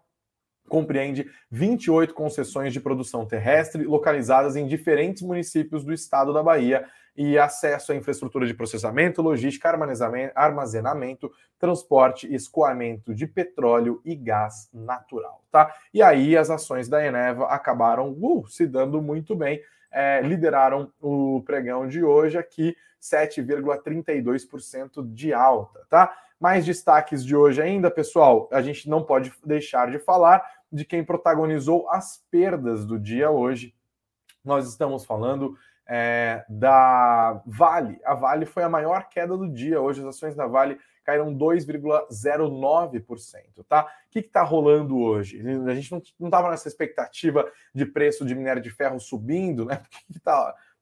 compreende 0.69 1.31
28 1.51 2.15
concessões 2.15 2.73
de 2.73 2.81
produção 2.81 3.27
terrestre 3.27 3.85
localizadas 3.85 4.57
em 4.57 4.67
diferentes 4.67 5.23
municípios 5.23 5.85
do 5.85 5.93
estado 5.93 6.33
da 6.33 6.43
Bahia 6.43 6.85
e 7.17 7.39
acesso 7.39 7.93
à 7.93 7.95
infraestrutura 7.95 8.45
de 8.47 8.55
processamento, 8.55 9.23
logística, 9.23 9.69
armazenamento, 10.35 11.31
transporte 11.59 12.27
e 12.27 12.35
escoamento 12.35 13.15
de 13.15 13.27
petróleo 13.27 14.01
e 14.05 14.17
gás 14.17 14.69
natural, 14.73 15.45
tá? 15.51 15.73
E 15.93 16.01
aí 16.03 16.37
as 16.37 16.51
ações 16.51 16.89
da 16.89 17.07
Eneva 17.07 17.47
acabaram 17.47 18.17
uh, 18.21 18.47
se 18.49 18.67
dando 18.67 19.01
muito 19.01 19.37
bem, 19.37 19.63
é, 19.93 20.21
lideraram 20.23 20.93
o 21.01 21.41
pregão 21.47 21.87
de 21.87 22.03
hoje 22.03 22.37
aqui, 22.37 22.77
7,32% 23.01 25.09
de 25.13 25.33
alta, 25.33 25.87
tá? 25.89 26.13
Mais 26.45 26.67
destaques 26.67 27.25
de 27.25 27.35
hoje 27.35 27.63
ainda, 27.63 27.91
pessoal, 27.91 28.51
a 28.53 28.61
gente 28.61 28.87
não 28.87 29.03
pode 29.03 29.33
deixar 29.43 29.91
de 29.91 29.99
falar 29.99 30.47
de 30.71 30.85
quem 30.85 31.03
protagonizou 31.03 31.89
as 31.89 32.23
perdas 32.31 32.85
do 32.85 32.99
dia 32.99 33.31
hoje. 33.31 33.75
Nós 34.45 34.69
estamos 34.69 35.07
falando 35.07 35.57
é, 35.89 36.45
da 36.47 37.41
Vale. 37.47 37.99
A 38.05 38.15
Vale 38.15 38.45
foi 38.45 38.63
a 38.63 38.69
maior 38.69 39.09
queda 39.09 39.39
do 39.39 39.49
dia. 39.49 39.81
Hoje 39.81 40.03
as 40.03 40.07
ações 40.07 40.37
da 40.37 40.47
Vale 40.47 40.79
caíram 41.03 41.35
2,09%, 41.35 43.65
tá? 43.67 43.85
O 43.85 43.87
que 44.11 44.19
está 44.19 44.43
rolando 44.43 44.99
hoje? 44.99 45.41
A 45.67 45.75
gente 45.75 45.91
não 46.21 46.29
estava 46.29 46.51
nessa 46.51 46.69
expectativa 46.69 47.51
de 47.75 47.87
preço 47.87 48.23
de 48.23 48.35
minério 48.35 48.61
de 48.61 48.69
ferro 48.69 49.01
subindo, 49.01 49.65
né? 49.65 49.81
O 50.11 50.13
que 50.13 50.19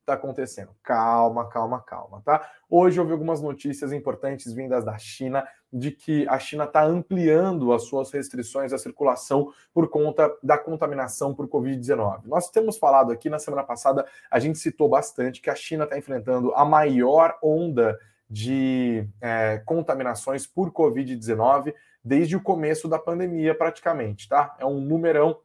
está 0.03 0.15
acontecendo. 0.15 0.71
Calma, 0.83 1.49
calma, 1.49 1.81
calma, 1.81 2.21
tá? 2.25 2.49
Hoje 2.69 3.01
houve 3.01 3.13
algumas 3.13 3.41
notícias 3.41 3.93
importantes 3.93 4.53
vindas 4.53 4.85
da 4.85 4.99
China 4.99 5.47
de 5.73 5.91
que 5.91 6.29
a 6.29 6.39
China 6.39 6.65
está 6.65 6.85
ampliando 6.85 7.73
as 7.73 7.85
suas 7.85 8.11
restrições 8.11 8.73
à 8.73 8.79
circulação 8.79 9.53
por 9.73 9.89
conta 9.89 10.31
da 10.43 10.59
contaminação 10.59 11.35
por 11.35 11.49
Covid-19. 11.49 12.23
Nós 12.27 12.51
temos 12.51 12.77
falado 12.77 13.13
aqui 13.13 13.31
na 13.31 13.39
semana 13.39 13.63
passada, 13.63 14.05
a 14.31 14.39
gente 14.39 14.59
citou 14.59 14.89
bastante 14.89 15.41
que 15.41 15.49
a 15.49 15.55
China 15.55 15.85
está 15.85 15.97
enfrentando 15.97 16.53
a 16.55 16.65
maior 16.65 17.39
onda 17.43 17.99
de 18.29 19.07
é, 19.21 19.63
contaminações 19.65 20.47
por 20.47 20.73
Covid-19 20.73 21.75
desde 22.05 22.35
o 22.35 22.43
começo 22.43 22.89
da 22.89 22.99
pandemia, 22.99 23.55
praticamente, 23.55 24.29
tá? 24.29 24.57
É 24.59 24.67
um 24.67 24.81
numerão 24.81 25.39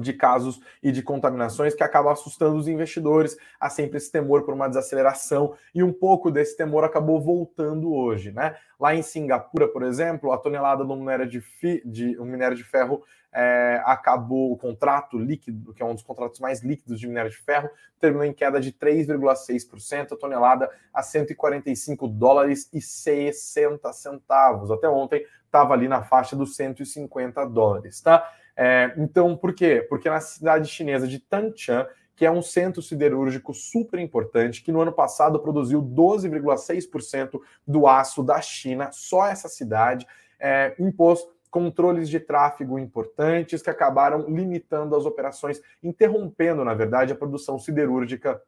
de 0.00 0.12
casos 0.12 0.60
e 0.82 0.90
de 0.90 1.02
contaminações 1.02 1.74
que 1.74 1.82
acaba 1.82 2.12
assustando 2.12 2.56
os 2.56 2.68
investidores. 2.68 3.36
Há 3.60 3.70
sempre 3.70 3.98
esse 3.98 4.10
temor 4.10 4.42
por 4.42 4.54
uma 4.54 4.68
desaceleração 4.68 5.54
e 5.74 5.82
um 5.82 5.92
pouco 5.92 6.30
desse 6.30 6.56
temor 6.56 6.84
acabou 6.84 7.20
voltando 7.20 7.92
hoje, 7.92 8.32
né? 8.32 8.56
Lá 8.78 8.94
em 8.94 9.02
Singapura, 9.02 9.68
por 9.68 9.82
exemplo, 9.82 10.32
a 10.32 10.38
tonelada 10.38 10.84
do 10.84 10.96
minério 10.96 11.28
de, 11.28 11.40
fi, 11.40 11.80
de 11.84 12.18
um 12.18 12.24
minério 12.24 12.56
de 12.56 12.64
ferro 12.64 13.02
é, 13.32 13.82
acabou 13.84 14.52
o 14.52 14.56
contrato 14.56 15.18
líquido, 15.18 15.74
que 15.74 15.82
é 15.82 15.86
um 15.86 15.94
dos 15.94 16.04
contratos 16.04 16.38
mais 16.38 16.62
líquidos 16.62 17.00
de 17.00 17.08
minério 17.08 17.30
de 17.30 17.36
ferro, 17.36 17.68
terminou 18.00 18.24
em 18.24 18.32
queda 18.32 18.60
de 18.60 18.72
3,6%, 18.72 20.12
a 20.12 20.16
tonelada 20.16 20.70
a 20.92 21.02
145 21.02 22.06
dólares 22.06 22.68
e 22.72 22.80
60 22.80 23.92
centavos. 23.92 24.70
Até 24.70 24.88
ontem 24.88 25.24
estava 25.44 25.74
ali 25.74 25.88
na 25.88 26.02
faixa 26.02 26.36
dos 26.36 26.54
150 26.54 27.44
dólares, 27.46 28.00
tá? 28.00 28.28
É, 28.56 28.94
então, 28.96 29.36
por 29.36 29.52
quê? 29.54 29.84
Porque 29.88 30.08
na 30.08 30.20
cidade 30.20 30.68
chinesa 30.68 31.06
de 31.08 31.18
Tanchan, 31.18 31.86
que 32.16 32.24
é 32.24 32.30
um 32.30 32.42
centro 32.42 32.80
siderúrgico 32.80 33.52
super 33.52 33.98
importante, 33.98 34.62
que 34.62 34.70
no 34.70 34.80
ano 34.80 34.92
passado 34.92 35.40
produziu 35.40 35.82
12,6% 35.82 37.40
do 37.66 37.86
aço 37.86 38.22
da 38.22 38.40
China, 38.40 38.90
só 38.92 39.26
essa 39.26 39.48
cidade, 39.48 40.06
é, 40.38 40.74
impôs 40.78 41.26
controles 41.50 42.08
de 42.08 42.18
tráfego 42.18 42.78
importantes 42.78 43.62
que 43.62 43.70
acabaram 43.70 44.28
limitando 44.28 44.96
as 44.96 45.06
operações, 45.06 45.60
interrompendo, 45.82 46.64
na 46.64 46.74
verdade, 46.74 47.12
a 47.12 47.16
produção 47.16 47.58
siderúrgica 47.58 48.40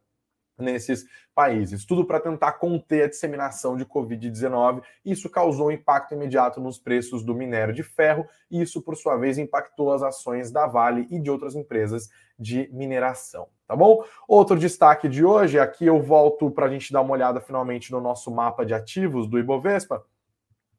nesses 0.59 1.05
países. 1.35 1.85
Tudo 1.85 2.05
para 2.05 2.21
tentar 2.21 2.53
conter 2.53 3.05
a 3.05 3.09
disseminação 3.09 3.77
de 3.77 3.85
Covid-19. 3.85 4.83
Isso 5.05 5.29
causou 5.29 5.69
um 5.69 5.73
impacto 5.73 6.15
imediato 6.15 6.61
nos 6.61 6.79
preços 6.79 7.23
do 7.23 7.35
minério 7.35 7.75
de 7.75 7.83
ferro, 7.83 8.27
e 8.51 8.63
isso, 8.63 8.81
por 8.83 8.97
sua 8.97 9.17
vez, 9.17 9.39
impactou 9.39 9.93
as 9.93 10.03
ações 10.03 10.51
da 10.51 10.67
Vale 10.67 11.07
e 11.11 11.21
de 11.21 11.31
outras 11.31 11.55
empresas 11.55 12.09
de 12.39 12.69
mineração. 12.73 13.49
Tá 13.67 13.75
bom? 13.75 14.05
Outro 14.29 14.59
destaque 14.59 15.09
de 15.09 15.25
hoje, 15.25 15.59
aqui 15.59 15.87
eu 15.87 16.01
volto 16.01 16.51
para 16.51 16.67
a 16.67 16.69
gente 16.69 16.93
dar 16.93 17.01
uma 17.01 17.13
olhada 17.13 17.41
finalmente 17.41 17.91
no 17.91 18.01
nosso 18.01 18.31
mapa 18.31 18.65
de 18.65 18.73
ativos 18.73 19.29
do 19.29 19.39
Ibovespa 19.39 20.05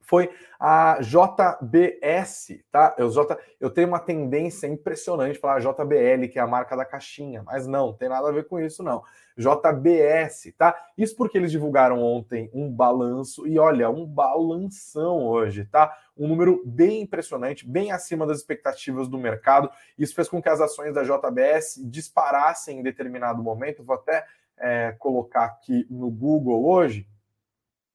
foi 0.08 0.30
a 0.58 1.00
JBS, 1.02 2.63
tá? 2.72 2.96
Eu, 2.98 3.12
J, 3.12 3.38
eu 3.60 3.70
tenho 3.70 3.89
uma 3.89 4.00
tendência 4.00 4.65
impressionante 4.65 5.34
de 5.34 5.39
falar 5.39 5.60
JBL, 5.60 6.30
que 6.32 6.39
é 6.39 6.41
a 6.41 6.48
marca 6.48 6.76
da 6.78 6.86
caixinha, 6.86 7.43
mas 7.43 7.67
não, 7.67 7.93
tem 7.93 8.08
nada 8.08 8.30
a 8.30 8.32
ver 8.32 8.48
com 8.48 8.58
isso, 8.58 8.82
não. 8.82 9.04
JBS, 9.38 10.54
tá? 10.58 10.76
Isso 10.98 11.15
porque 11.15 11.38
eles 11.38 11.52
divulgaram 11.52 12.02
ontem 12.02 12.50
um 12.54 12.72
balanço 12.72 13.46
e 13.46 13.60
olha, 13.60 13.89
um 13.89 14.06
balanção 14.06 15.28
hoje, 15.28 15.65
tá? 15.65 15.96
Um 16.17 16.28
número 16.28 16.63
bem 16.65 17.02
impressionante, 17.02 17.67
bem 17.67 17.91
acima 17.91 18.26
das 18.26 18.38
expectativas 18.38 19.10
do 19.10 19.17
mercado. 19.17 19.70
Isso 19.98 20.15
fez 20.15 20.30
com 20.30 20.41
que 20.41 20.50
as 20.50 20.62
ações 20.62 20.93
da 20.93 21.04
JBS 21.04 21.82
disparassem 21.84 22.80
em 22.80 22.84
determinado 22.84 23.43
momento. 23.43 23.84
Vou 23.84 23.96
até 23.96 24.26
é, 24.58 24.96
colocar 24.98 25.43
aqui 25.43 25.86
no 25.89 26.10
Google 26.10 26.65
hoje 26.65 27.06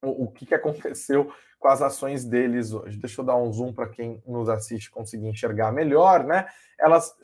o, 0.03 0.25
o 0.25 0.31
que, 0.31 0.45
que 0.45 0.55
aconteceu 0.55 1.33
com 1.59 1.69
as 1.69 1.81
ações 1.81 2.25
deles 2.25 2.73
hoje. 2.73 2.99
Deixa 2.99 3.21
eu 3.21 3.25
dar 3.25 3.37
um 3.37 3.51
zoom 3.53 3.73
para 3.73 3.89
quem 3.89 4.21
nos 4.27 4.49
assiste 4.49 4.91
conseguir 4.91 5.29
enxergar 5.29 5.73
melhor, 5.73 6.25
né? 6.25 6.47
Elas 6.79 7.15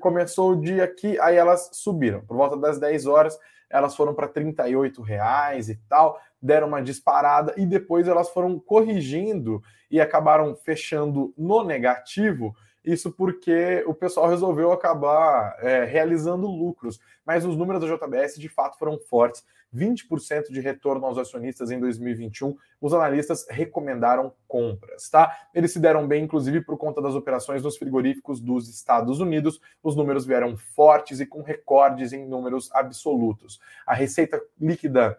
começou 0.00 0.52
o 0.52 0.60
dia 0.60 0.84
aqui, 0.84 1.20
aí 1.20 1.36
elas 1.36 1.68
subiram. 1.74 2.22
Por 2.22 2.36
volta 2.36 2.56
das 2.56 2.78
10 2.78 3.06
horas, 3.06 3.38
elas 3.68 3.94
foram 3.94 4.14
para 4.14 4.26
38 4.26 5.02
reais 5.02 5.68
e 5.68 5.76
tal, 5.88 6.18
deram 6.40 6.68
uma 6.68 6.82
disparada 6.82 7.52
e 7.56 7.66
depois 7.66 8.08
elas 8.08 8.30
foram 8.30 8.58
corrigindo 8.58 9.62
e 9.90 10.00
acabaram 10.00 10.56
fechando 10.56 11.34
no 11.36 11.62
negativo. 11.62 12.56
Isso 12.84 13.10
porque 13.12 13.82
o 13.86 13.94
pessoal 13.94 14.28
resolveu 14.28 14.70
acabar 14.70 15.56
é, 15.60 15.84
realizando 15.84 16.46
lucros. 16.46 17.00
Mas 17.24 17.44
os 17.44 17.56
números 17.56 17.82
da 17.82 17.96
JBS 17.96 18.36
de 18.38 18.48
fato 18.48 18.78
foram 18.78 18.98
fortes. 18.98 19.42
20% 19.74 20.50
de 20.50 20.60
retorno 20.60 21.06
aos 21.06 21.18
acionistas 21.18 21.70
em 21.70 21.80
2021, 21.80 22.56
os 22.80 22.94
analistas 22.94 23.46
recomendaram 23.50 24.32
compras, 24.46 25.08
tá? 25.08 25.36
Eles 25.52 25.72
se 25.72 25.80
deram 25.80 26.06
bem, 26.06 26.24
inclusive, 26.24 26.60
por 26.60 26.76
conta 26.76 27.02
das 27.02 27.14
operações 27.14 27.62
nos 27.62 27.76
frigoríficos 27.76 28.40
dos 28.40 28.68
Estados 28.68 29.20
Unidos. 29.20 29.60
Os 29.82 29.96
números 29.96 30.24
vieram 30.24 30.56
fortes 30.56 31.20
e 31.20 31.26
com 31.26 31.42
recordes 31.42 32.12
em 32.12 32.26
números 32.26 32.70
absolutos. 32.72 33.60
A 33.86 33.94
receita 33.94 34.40
líquida 34.60 35.18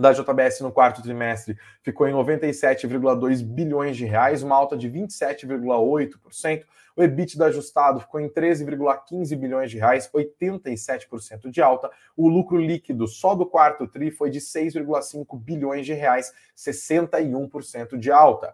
da 0.00 0.12
JBS 0.12 0.60
no 0.60 0.72
quarto 0.72 1.02
trimestre 1.02 1.56
ficou 1.82 2.08
em 2.08 2.12
97,2 2.12 3.44
bilhões 3.44 3.96
de 3.96 4.06
reais, 4.06 4.42
uma 4.42 4.56
alta 4.56 4.76
de 4.76 4.88
27,8%. 4.88 6.64
O 6.96 7.02
EBITDA 7.02 7.46
ajustado 7.46 8.00
ficou 8.00 8.20
em 8.20 8.28
13,15 8.28 9.36
bilhões 9.36 9.70
de 9.70 9.78
reais, 9.78 10.10
87% 10.12 11.50
de 11.50 11.62
alta. 11.62 11.90
O 12.16 12.28
lucro 12.28 12.58
líquido 12.58 13.06
só 13.06 13.34
do 13.34 13.46
quarto 13.46 13.86
tri 13.86 14.10
foi 14.10 14.30
de 14.30 14.40
6,5 14.40 15.38
bilhões 15.38 15.86
de 15.86 15.92
reais, 15.92 16.32
61% 16.56 17.96
de 17.96 18.10
alta. 18.10 18.52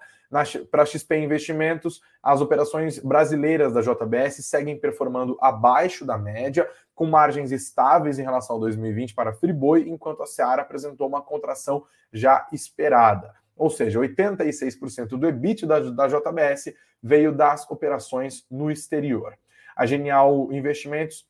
Para 0.71 0.85
XP 0.85 1.17
Investimentos, 1.19 2.03
as 2.23 2.41
operações 2.41 2.99
brasileiras 2.99 3.73
da 3.73 3.81
JBS 3.81 4.45
seguem 4.45 4.79
performando 4.79 5.39
abaixo 5.41 6.05
da 6.05 6.19
média, 6.19 6.69
com 6.97 7.07
margens 7.07 7.53
estáveis 7.53 8.19
em 8.19 8.23
relação 8.23 8.57
ao 8.57 8.61
2020 8.61 9.15
para 9.15 9.35
Friboi, 9.35 9.87
enquanto 9.87 10.23
a 10.23 10.27
Seara 10.27 10.63
apresentou 10.63 11.07
uma 11.07 11.21
contração 11.21 11.85
já 12.11 12.49
esperada. 12.51 13.35
Ou 13.55 13.69
seja, 13.69 14.01
86% 14.01 15.09
do 15.09 15.29
EBIT 15.29 15.67
da, 15.67 15.79
da 15.79 16.09
JBS 16.09 16.75
veio 17.03 17.33
das 17.33 17.71
operações 17.71 18.47
no 18.51 18.71
exterior. 18.71 19.39
A 19.77 19.85
Genial 19.85 20.51
Investimentos 20.51 21.29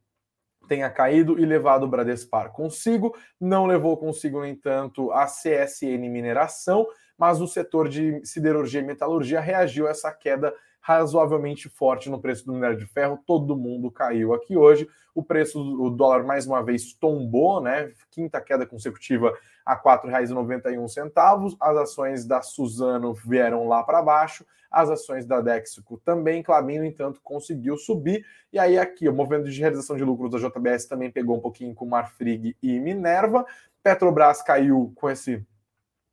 tenha 0.67 0.89
caído 0.89 1.39
e 1.39 1.45
levado 1.45 1.83
o 1.83 1.87
Bradespar 1.87 2.51
consigo, 2.51 3.15
não 3.39 3.67
levou 3.67 3.95
consigo, 3.97 4.39
no 4.39 4.47
entanto, 4.47 5.11
a 5.11 5.25
CSN 5.25 6.09
Mineração, 6.09 6.87
mas 7.19 7.41
o 7.41 7.47
setor 7.47 7.89
de 7.89 8.25
siderurgia 8.25 8.79
e 8.79 8.85
metalurgia 8.85 9.41
reagiu 9.41 9.87
a 9.87 9.89
essa 9.91 10.11
queda 10.11 10.53
razoavelmente 10.79 11.67
forte 11.67 12.09
no 12.09 12.19
preço 12.19 12.45
do 12.45 12.53
minério 12.53 12.77
de 12.77 12.85
ferro. 12.85 13.19
Todo 13.27 13.57
mundo 13.57 13.91
caiu 13.91 14.33
aqui 14.33 14.55
hoje. 14.55 14.87
O 15.13 15.21
preço 15.21 15.61
do 15.61 15.89
dólar 15.89 16.23
mais 16.23 16.47
uma 16.47 16.63
vez 16.63 16.93
tombou, 16.93 17.61
né? 17.61 17.91
Quinta 18.09 18.39
queda 18.39 18.65
consecutiva 18.65 19.33
a 19.65 19.73
R$ 19.73 19.81
4,91. 19.83 21.57
As 21.59 21.77
ações 21.77 22.25
da 22.25 22.41
Suzano 22.41 23.13
vieram 23.13 23.67
lá 23.67 23.83
para 23.83 24.01
baixo. 24.01 24.45
As 24.71 24.89
ações 24.89 25.25
da 25.25 25.41
Dexco 25.41 25.99
também, 26.05 26.43
Clabin, 26.43 26.79
no 26.79 26.85
entanto, 26.85 27.19
conseguiu 27.23 27.75
subir. 27.75 28.25
E 28.53 28.59
aí 28.59 28.77
aqui, 28.77 29.09
o 29.09 29.13
movimento 29.13 29.49
de 29.49 29.59
realização 29.59 29.97
de 29.97 30.03
lucros 30.03 30.31
da 30.31 30.37
JBS 30.37 30.85
também 30.85 31.11
pegou 31.11 31.35
um 31.35 31.41
pouquinho 31.41 31.73
com 31.73 31.85
Marfrig 31.85 32.55
e 32.61 32.79
Minerva. 32.79 33.45
Petrobras 33.83 34.41
caiu 34.41 34.91
com 34.95 35.09
esse 35.09 35.45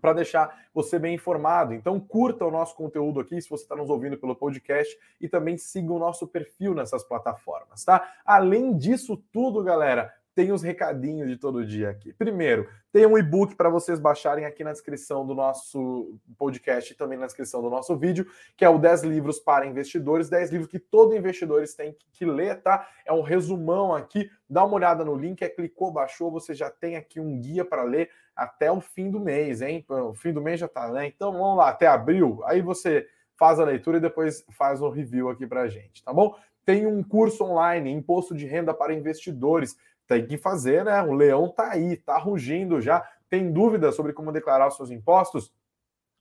para 0.00 0.12
deixar 0.12 0.66
você 0.74 0.98
bem 0.98 1.14
informado. 1.14 1.72
Então, 1.74 1.98
curta 1.98 2.44
o 2.44 2.50
nosso 2.50 2.74
conteúdo 2.74 3.20
aqui, 3.20 3.40
se 3.40 3.48
você 3.48 3.62
está 3.62 3.76
nos 3.76 3.88
ouvindo 3.88 4.18
pelo 4.18 4.34
podcast, 4.34 4.98
e 5.20 5.28
também 5.28 5.56
siga 5.56 5.92
o 5.92 5.98
nosso 5.98 6.26
perfil 6.26 6.74
nessas 6.74 7.04
plataformas, 7.04 7.84
tá? 7.84 8.12
Além 8.24 8.76
disso 8.76 9.16
tudo, 9.32 9.62
galera, 9.62 10.12
tem 10.34 10.52
os 10.52 10.62
recadinhos 10.62 11.28
de 11.28 11.36
todo 11.36 11.64
dia 11.64 11.90
aqui. 11.90 12.12
Primeiro, 12.12 12.68
tem 12.90 13.06
um 13.06 13.18
e-book 13.18 13.54
para 13.54 13.68
vocês 13.68 13.98
baixarem 13.98 14.44
aqui 14.44 14.64
na 14.64 14.72
descrição 14.72 15.26
do 15.26 15.34
nosso 15.34 16.18
podcast 16.38 16.92
e 16.92 16.96
também 16.96 17.18
na 17.18 17.26
descrição 17.26 17.62
do 17.62 17.70
nosso 17.70 17.96
vídeo, 17.96 18.26
que 18.56 18.64
é 18.64 18.68
o 18.68 18.78
10 18.78 19.02
livros 19.02 19.38
para 19.38 19.66
investidores, 19.66 20.28
10 20.28 20.50
livros 20.50 20.70
que 20.70 20.78
todo 20.78 21.16
investidor 21.16 21.62
tem 21.76 21.96
que 22.12 22.24
ler, 22.24 22.60
tá? 22.62 22.88
É 23.04 23.12
um 23.12 23.22
resumão 23.22 23.94
aqui. 23.94 24.30
Dá 24.48 24.64
uma 24.64 24.74
olhada 24.74 25.04
no 25.04 25.14
link, 25.14 25.42
é 25.42 25.48
clicou, 25.48 25.92
baixou, 25.92 26.30
você 26.30 26.54
já 26.54 26.70
tem 26.70 26.96
aqui 26.96 27.20
um 27.20 27.38
guia 27.38 27.64
para 27.64 27.82
ler 27.82 28.10
até 28.34 28.70
o 28.70 28.80
fim 28.80 29.10
do 29.10 29.20
mês, 29.20 29.62
hein? 29.62 29.84
O 29.88 30.14
fim 30.14 30.32
do 30.32 30.42
mês 30.42 30.60
já 30.60 30.68
tá, 30.68 30.90
né? 30.90 31.06
Então 31.06 31.32
vamos 31.32 31.58
lá, 31.58 31.68
até 31.68 31.86
abril. 31.86 32.40
Aí 32.44 32.60
você 32.60 33.06
faz 33.36 33.58
a 33.58 33.64
leitura 33.64 33.98
e 33.98 34.00
depois 34.00 34.44
faz 34.50 34.80
o 34.80 34.88
review 34.88 35.28
aqui 35.28 35.46
para 35.46 35.68
gente, 35.68 36.02
tá 36.04 36.12
bom? 36.12 36.36
Tem 36.64 36.86
um 36.86 37.02
curso 37.02 37.44
online, 37.44 37.90
Imposto 37.90 38.34
de 38.34 38.46
Renda 38.46 38.72
para 38.72 38.94
Investidores 38.94 39.76
tem 40.06 40.26
que 40.26 40.36
fazer, 40.36 40.84
né? 40.84 41.02
O 41.02 41.12
leão 41.12 41.48
tá 41.48 41.70
aí, 41.70 41.96
tá 41.96 42.18
rugindo 42.18 42.80
já. 42.80 43.06
Tem 43.28 43.50
dúvida 43.50 43.90
sobre 43.92 44.12
como 44.12 44.32
declarar 44.32 44.68
os 44.68 44.76
seus 44.76 44.90
impostos? 44.90 45.52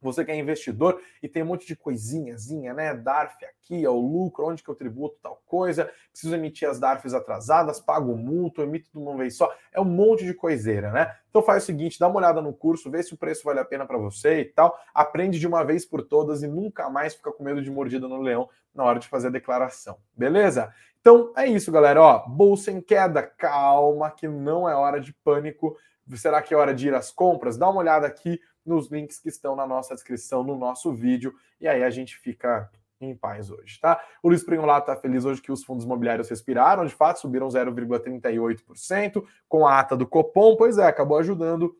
Você 0.02 0.26
que 0.26 0.32
é 0.32 0.36
investidor 0.38 1.00
e 1.22 1.28
tem 1.28 1.44
um 1.44 1.48
monte 1.48 1.68
de 1.68 1.76
coisinhazinha, 1.76 2.74
né? 2.74 2.94
DARF 2.94 3.46
aqui, 3.46 3.86
é 3.86 3.90
o 3.90 4.00
lucro, 4.00 4.48
onde 4.48 4.64
que 4.64 4.70
eu 4.70 4.76
tributo 4.76 5.18
tal 5.22 5.42
coisa, 5.46 5.92
preciso 6.12 6.36
emitir 6.36 6.68
as 6.68 6.80
DARFs 6.80 7.14
atrasadas, 7.14 7.80
pago 7.80 8.18
multa, 8.18 8.64
emito 8.64 8.90
de 8.92 8.98
uma 8.98 9.16
vez 9.16 9.38
só. 9.38 9.54
É 9.72 9.80
um 9.80 9.86
monte 9.86 10.26
de 10.26 10.34
coiseira, 10.34 10.92
né? 10.92 11.16
Então 11.30 11.42
faz 11.42 11.64
o 11.64 11.66
seguinte, 11.66 12.00
dá 12.00 12.08
uma 12.08 12.18
olhada 12.18 12.42
no 12.42 12.54
curso, 12.54 12.90
vê 12.90 13.04
se 13.04 13.14
o 13.14 13.18
preço 13.18 13.44
vale 13.44 13.60
a 13.60 13.66
pena 13.66 13.86
para 13.86 13.98
você 13.98 14.42
e 14.42 14.46
tal. 14.46 14.78
Aprende 14.94 15.40
de 15.40 15.48
uma 15.48 15.64
vez 15.64 15.86
por 15.86 16.02
todas 16.02 16.42
e 16.42 16.48
nunca 16.48 16.90
mais 16.90 17.14
fica 17.14 17.32
com 17.32 17.44
medo 17.44 17.62
de 17.62 17.70
mordida 17.70 18.08
no 18.08 18.22
leão 18.22 18.50
na 18.74 18.84
hora 18.84 19.00
de 19.00 19.08
fazer 19.08 19.28
a 19.28 19.32
declaração. 19.32 19.98
Beleza? 20.18 20.74
Então 21.00 21.32
é 21.36 21.46
isso, 21.48 21.72
galera. 21.72 22.02
Ó, 22.02 22.28
bolsa 22.28 22.72
em 22.72 22.82
queda, 22.82 23.24
calma, 23.24 24.12
que 24.12 24.28
não 24.28 24.68
é 24.68 24.76
hora 24.76 25.00
de 25.00 25.14
pânico. 25.14 25.78
Será 26.16 26.42
que 26.42 26.54
é 26.54 26.58
hora 26.58 26.74
de 26.74 26.88
ir 26.88 26.94
às 26.94 27.12
compras? 27.12 27.58
Dá 27.58 27.70
uma 27.70 27.80
olhada 27.80 28.06
aqui 28.06 28.40
nos 28.65 28.89
links 28.89 29.19
que 29.19 29.30
estão 29.30 29.56
na 29.56 29.65
nossa 29.65 29.93
descrição, 29.93 30.43
no 30.43 30.58
nosso 30.58 30.93
vídeo, 30.93 31.34
e 31.60 31.67
aí 31.67 31.84
a 31.84 31.89
gente 31.89 32.17
fica 32.17 32.69
em 33.00 33.15
paz 33.15 33.50
hoje, 33.50 33.80
tá? 33.80 34.00
O 34.21 34.30
Luiz 34.30 34.43
Pringolato 34.43 34.91
está 34.91 35.02
feliz 35.02 35.26
hoje 35.26 35.41
que 35.41 35.52
os 35.52 35.63
fundos 35.63 35.86
imobiliários 35.86 36.30
respiraram, 36.30 36.86
de 36.86 36.93
fato, 36.93 37.19
subiram 37.19 37.47
0,38% 37.47 39.24
com 39.50 39.67
a 39.67 39.80
ata 39.80 39.97
do 39.97 40.08
Copom, 40.08 40.56
pois 40.56 40.78
é, 40.78 40.86
acabou 40.86 41.17
ajudando 41.17 41.76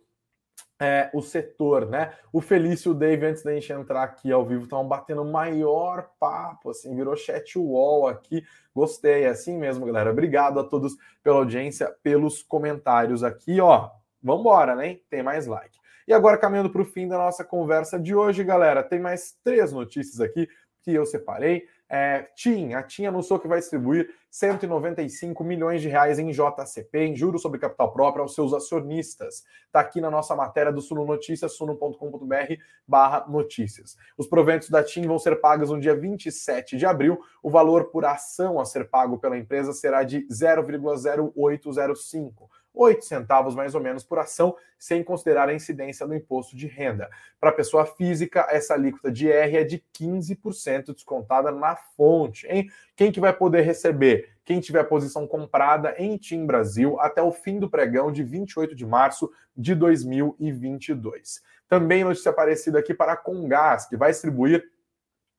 é, 0.82 1.12
o 1.14 1.22
setor, 1.22 1.86
né? 1.88 2.12
O 2.34 2.42
Felício 2.42 2.92
o 2.92 2.96
Dave, 2.96 3.28
antes 3.28 3.44
da 3.44 3.54
gente 3.54 3.72
entrar 3.72 4.02
aqui 4.02 4.32
ao 4.32 4.44
vivo, 4.44 4.64
estavam 4.64 4.88
batendo 4.88 5.24
maior 5.24 6.10
papo, 6.20 6.72
assim, 6.72 6.96
virou 6.96 7.16
chat 7.16 7.58
wall 7.60 8.08
aqui. 8.08 8.44
Gostei, 8.74 9.26
é 9.26 9.28
assim 9.28 9.58
mesmo, 9.60 9.86
galera. 9.86 10.10
Obrigado 10.10 10.60
a 10.60 10.64
todos 10.64 10.98
pela 11.22 11.38
audiência, 11.38 11.96
pelos 12.02 12.42
comentários 12.42 13.24
aqui, 13.24 13.62
ó. 13.62 13.92
Vambora, 14.24 14.76
né? 14.76 14.98
Tem 15.08 15.22
mais 15.22 15.46
like. 15.46 15.81
E 16.08 16.14
agora, 16.14 16.38
caminhando 16.38 16.70
para 16.70 16.82
o 16.82 16.86
fim 16.86 17.08
da 17.08 17.18
nossa 17.18 17.44
conversa 17.44 18.00
de 18.00 18.16
hoje, 18.16 18.44
galera, 18.44 18.84
tem 18.84 19.00
mais 19.00 19.36
três 19.44 19.72
notícias 19.72 20.20
aqui 20.20 20.48
que 20.84 20.94
eu 20.94 21.06
separei. 21.06 21.64
É, 21.94 22.26
TIM, 22.36 22.74
a 22.74 22.82
TIM 22.82 23.06
anunciou 23.06 23.38
que 23.38 23.50
vai 23.50 23.60
distribuir 23.60 24.10
195 24.30 25.44
milhões 25.44 25.82
de 25.82 25.90
reais 25.90 26.20
em 26.20 26.32
JCP, 26.32 27.00
em 27.00 27.14
juros 27.16 27.42
sobre 27.42 27.60
capital 27.60 27.92
próprio, 27.92 28.24
aos 28.24 28.34
seus 28.34 28.54
acionistas. 28.54 29.44
Está 29.66 29.82
aqui 29.82 30.00
na 30.00 30.10
nossa 30.10 30.34
matéria 30.34 30.72
do 30.72 30.82
Suno 30.82 31.06
Notícias, 31.06 31.58
suno.com.br 31.58 32.54
barra 32.88 33.26
notícias. 33.28 33.98
Os 34.18 34.26
proventos 34.26 34.70
da 34.70 34.82
TIM 34.82 35.06
vão 35.06 35.20
ser 35.20 35.42
pagos 35.42 35.70
no 35.70 35.82
dia 35.82 35.94
27 35.94 36.78
de 36.78 36.86
abril. 36.86 37.20
O 37.44 37.50
valor 37.50 37.92
por 37.92 38.06
ação 38.06 38.58
a 38.58 38.64
ser 38.64 38.90
pago 38.90 39.20
pela 39.20 39.38
empresa 39.38 39.74
será 39.74 40.04
de 40.04 40.26
0,0805 40.30 42.48
8 42.74 43.06
centavos 43.06 43.56
mais 43.56 43.76
ou 43.76 43.82
menos 43.82 44.04
por 44.04 44.20
ação, 44.20 44.56
sem 44.78 45.04
considerar 45.04 45.50
a 45.50 45.54
incidência 45.54 46.08
do 46.08 46.16
imposto 46.16 46.56
de 46.56 46.68
renda. 46.68 47.10
Para 47.40 47.52
pessoa 47.52 47.86
física, 47.86 48.48
essa 48.50 48.74
alíquota 48.74 49.12
de 49.12 49.30
R 49.32 49.58
é 49.58 49.64
de 49.64 49.84
15% 49.98 50.94
descontada 50.94 51.52
na 51.52 51.76
fonte. 51.76 52.48
Hein? 52.48 52.70
Quem 52.96 53.12
que 53.12 53.20
vai 53.20 53.34
poder 53.34 53.62
receber? 53.62 54.30
Quem 54.44 54.60
tiver 54.60 54.84
posição 54.86 55.28
comprada 55.28 55.96
em 55.98 56.18
TIM 56.18 56.46
Brasil 56.46 57.00
até 57.00 57.22
o 57.22 57.32
fim 57.32 57.60
do 57.60 57.70
pregão 57.70 58.12
de 58.12 58.24
28 58.24 58.76
de 58.76 58.86
março 58.86 59.32
de 59.56 59.76
2022. 59.76 61.42
Também 61.68 62.04
notícia 62.04 62.34
parecida 62.34 62.80
aqui 62.80 62.94
para 62.94 63.14
a 63.14 63.18
Congás, 63.18 63.86
que 63.88 63.96
vai 63.96 64.12
distribuir 64.12 64.64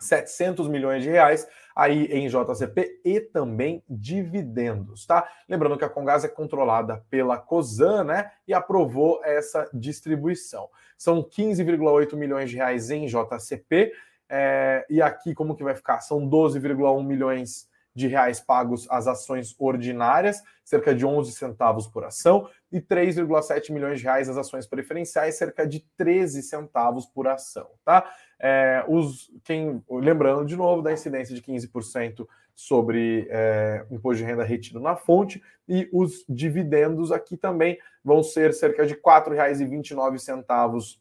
700 0.01 0.69
milhões 0.69 1.03
de 1.03 1.11
reais 1.11 1.47
aí 1.75 2.07
em 2.07 2.29
JCP 2.29 3.01
e 3.05 3.21
também 3.21 3.83
dividendos, 3.89 5.07
tá? 5.07 5.29
Lembrando 5.49 5.77
que 5.77 5.85
a 5.85 5.89
Congás 5.89 6.25
é 6.25 6.29
controlada 6.29 7.05
pela 7.09 7.39
Cosan, 7.39 8.05
né? 8.05 8.31
E 8.47 8.55
aprovou 8.55 9.21
essa 9.25 9.69
distribuição. 9.73 10.69
São 10.97 11.23
15,8 11.23 12.15
milhões 12.15 12.51
de 12.51 12.57
reais 12.57 12.91
em 12.91 13.07
JCP. 13.07 13.93
É, 14.29 14.87
e 14.89 15.03
aqui 15.03 15.35
como 15.35 15.57
que 15.57 15.65
vai 15.65 15.75
ficar? 15.75 16.01
São 16.01 16.29
12,1 16.29 17.05
milhões 17.05 17.69
de 17.95 18.07
reais 18.07 18.41
pagos 18.41 18.87
às 18.91 19.07
ações 19.07 19.55
ordinárias, 19.59 20.43
cerca 20.65 20.95
de 20.95 21.05
11 21.05 21.33
centavos 21.33 21.87
por 21.87 22.05
ação, 22.05 22.49
e 22.71 22.81
3,7 22.81 23.71
milhões 23.71 23.99
de 23.99 24.05
reais 24.05 24.29
às 24.29 24.37
ações 24.37 24.67
preferenciais, 24.67 25.37
cerca 25.37 25.67
de 25.67 25.81
13 25.97 26.43
centavos 26.43 27.07
por 27.07 27.29
ação, 27.29 27.69
tá? 27.85 28.11
É, 28.45 28.85
os, 28.89 29.31
quem, 29.45 29.81
lembrando 29.89 30.45
de 30.45 30.57
novo 30.57 30.83
da 30.83 30.93
incidência 30.93 31.33
de 31.33 31.41
15% 31.41 32.27
sobre 32.53 33.29
é, 33.31 33.87
imposto 33.89 34.19
de 34.19 34.25
renda 34.29 34.43
retido 34.43 34.81
na 34.81 34.97
fonte, 34.97 35.41
e 35.69 35.89
os 35.93 36.25
dividendos 36.29 37.13
aqui 37.13 37.37
também 37.37 37.79
vão 38.05 38.21
ser 38.21 38.53
cerca 38.53 38.85
de 38.85 38.95
R$ 38.95 39.01
4,29 39.01 40.99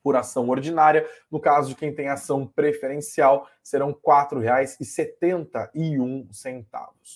por 0.00 0.14
ação 0.16 0.48
ordinária. 0.48 1.04
No 1.30 1.40
caso 1.40 1.70
de 1.70 1.74
quem 1.74 1.92
tem 1.92 2.08
ação 2.08 2.46
preferencial, 2.46 3.48
serão 3.62 3.88
R$ 3.88 3.96
4,71. 4.06 6.28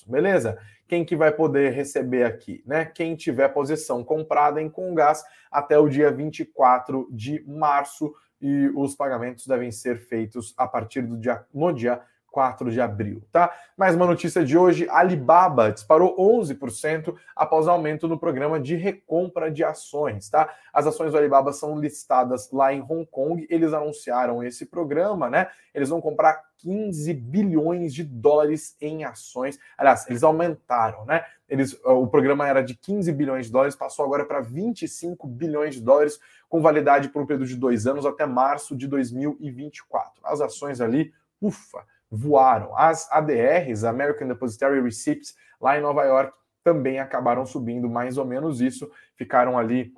Beleza? 0.07 0.59
Quem 0.89 1.05
que 1.05 1.15
vai 1.15 1.31
poder 1.31 1.71
receber 1.71 2.25
aqui, 2.25 2.65
né? 2.67 2.87
Quem 2.87 3.15
tiver 3.15 3.47
posição 3.49 4.03
comprada 4.03 4.61
em 4.61 4.69
Congás 4.71 5.23
até 5.51 5.79
o 5.79 5.89
dia 5.89 6.11
24 6.11 7.09
de 7.13 7.45
março 7.47 8.13
e 8.41 8.71
os 8.75 8.95
pagamentos 8.95 9.47
devem 9.47 9.71
ser 9.71 9.99
feitos 9.99 10.55
a 10.57 10.67
partir 10.67 11.03
do 11.03 11.17
dia 11.17 11.45
no 11.53 11.73
dia 11.73 12.01
4 12.31 12.71
de 12.71 12.81
abril, 12.81 13.23
tá? 13.33 13.53
Mais 13.77 13.95
uma 13.95 14.07
notícia 14.07 14.45
de 14.45 14.57
hoje: 14.57 14.89
Alibaba 14.91 15.73
disparou 15.73 16.17
11% 16.17 17.15
após 17.35 17.69
aumento 17.69 18.07
no 18.07 18.19
programa 18.19 18.61
de 18.61 18.77
recompra 18.77 19.51
de 19.51 19.65
ações, 19.65 20.29
tá? 20.29 20.53
As 20.73 20.87
ações 20.87 21.13
do 21.13 21.19
Alibaba 21.19 21.53
são 21.53 21.79
listadas 21.79 22.51
lá 22.53 22.73
em 22.73 22.81
Hong 22.81 23.07
Kong, 23.07 23.47
eles 23.51 23.73
anunciaram 23.73 24.43
esse 24.43 24.67
programa, 24.67 25.29
né? 25.31 25.49
Eles 25.75 25.89
vão 25.89 26.01
comprar 26.01 26.43
15 26.59 27.15
bilhões 27.15 27.95
de 27.95 28.05
dólares 28.05 28.77
em 28.81 29.05
ações. 29.05 29.59
Aliás, 29.77 30.09
eles 30.09 30.23
aumentaram, 30.23 31.05
né? 31.05 31.25
Eles, 31.49 31.79
o 31.85 32.07
programa 32.07 32.47
era 32.47 32.63
de 32.63 32.75
15 32.75 33.11
bilhões 33.13 33.47
de 33.47 33.53
dólares, 33.53 33.75
passou 33.75 34.05
agora 34.05 34.25
para 34.25 34.41
25 34.41 35.27
bilhões 35.27 35.77
de 35.77 35.81
dólares, 35.81 36.21
com 36.49 36.61
validade 36.61 37.09
por 37.09 37.23
um 37.23 37.27
período 37.27 37.47
de 37.47 37.57
dois 37.57 37.87
anos 37.87 38.05
até 38.05 38.27
março 38.27 38.77
de 38.77 38.87
2024. 38.87 40.21
As 40.25 40.41
ações 40.41 40.81
ali, 40.81 41.13
ufa, 41.41 41.85
voaram. 42.11 42.77
As 42.77 43.11
ADRs, 43.11 43.85
American 43.85 44.29
Depositary 44.29 44.81
Receipts, 44.81 45.35
lá 45.61 45.79
em 45.79 45.83
Nova 45.83 46.05
York, 46.05 46.33
também 46.65 46.99
acabaram 46.99 47.47
subindo 47.47 47.89
mais 47.89 48.19
ou 48.19 48.25
menos 48.25 48.61
isso, 48.61 48.91
ficaram 49.17 49.59
ali 49.59 49.93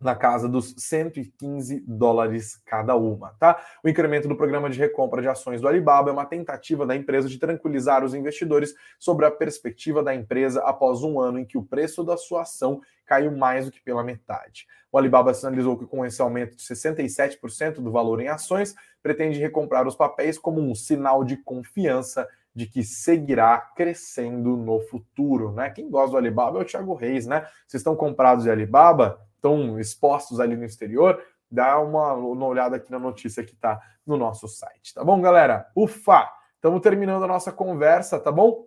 na 0.00 0.14
casa 0.14 0.48
dos 0.48 0.74
115 0.78 1.84
dólares 1.86 2.60
cada 2.64 2.94
uma, 2.94 3.34
tá? 3.38 3.60
O 3.82 3.88
incremento 3.88 4.28
do 4.28 4.36
programa 4.36 4.70
de 4.70 4.78
recompra 4.78 5.20
de 5.20 5.28
ações 5.28 5.60
do 5.60 5.66
Alibaba 5.66 6.10
é 6.10 6.12
uma 6.12 6.24
tentativa 6.24 6.86
da 6.86 6.94
empresa 6.94 7.28
de 7.28 7.38
tranquilizar 7.38 8.04
os 8.04 8.14
investidores 8.14 8.74
sobre 8.98 9.26
a 9.26 9.30
perspectiva 9.30 10.02
da 10.02 10.14
empresa 10.14 10.62
após 10.62 11.02
um 11.02 11.20
ano 11.20 11.40
em 11.40 11.44
que 11.44 11.58
o 11.58 11.64
preço 11.64 12.04
da 12.04 12.16
sua 12.16 12.42
ação 12.42 12.80
caiu 13.04 13.36
mais 13.36 13.66
do 13.66 13.72
que 13.72 13.82
pela 13.82 14.04
metade. 14.04 14.66
O 14.92 14.98
Alibaba 14.98 15.34
sinalizou 15.34 15.76
que 15.76 15.86
com 15.86 16.06
esse 16.06 16.22
aumento 16.22 16.56
de 16.56 16.62
67% 16.62 17.80
do 17.80 17.90
valor 17.90 18.20
em 18.20 18.28
ações, 18.28 18.74
pretende 19.02 19.38
recomprar 19.38 19.86
os 19.86 19.94
papéis 19.94 20.38
como 20.38 20.60
um 20.60 20.74
sinal 20.74 21.24
de 21.24 21.36
confiança 21.36 22.28
de 22.54 22.66
que 22.66 22.82
seguirá 22.82 23.58
crescendo 23.76 24.56
no 24.56 24.80
futuro, 24.80 25.52
né? 25.52 25.70
Quem 25.70 25.88
gosta 25.88 26.12
do 26.12 26.16
Alibaba 26.16 26.58
é 26.58 26.62
o 26.62 26.64
Thiago 26.64 26.94
Reis, 26.94 27.26
né? 27.26 27.46
Vocês 27.66 27.80
estão 27.80 27.94
comprados 27.94 28.44
de 28.44 28.50
Alibaba? 28.50 29.20
estão 29.38 29.78
expostos 29.80 30.40
ali 30.40 30.56
no 30.56 30.64
exterior, 30.64 31.22
dá 31.50 31.78
uma, 31.78 32.12
uma 32.12 32.46
olhada 32.46 32.76
aqui 32.76 32.90
na 32.90 32.98
notícia 32.98 33.42
que 33.44 33.54
está 33.54 33.80
no 34.06 34.16
nosso 34.16 34.46
site, 34.46 34.92
tá 34.92 35.02
bom, 35.02 35.20
galera? 35.20 35.70
Ufa! 35.74 36.28
Estamos 36.56 36.80
terminando 36.80 37.22
a 37.22 37.28
nossa 37.28 37.52
conversa, 37.52 38.18
tá 38.18 38.32
bom? 38.32 38.66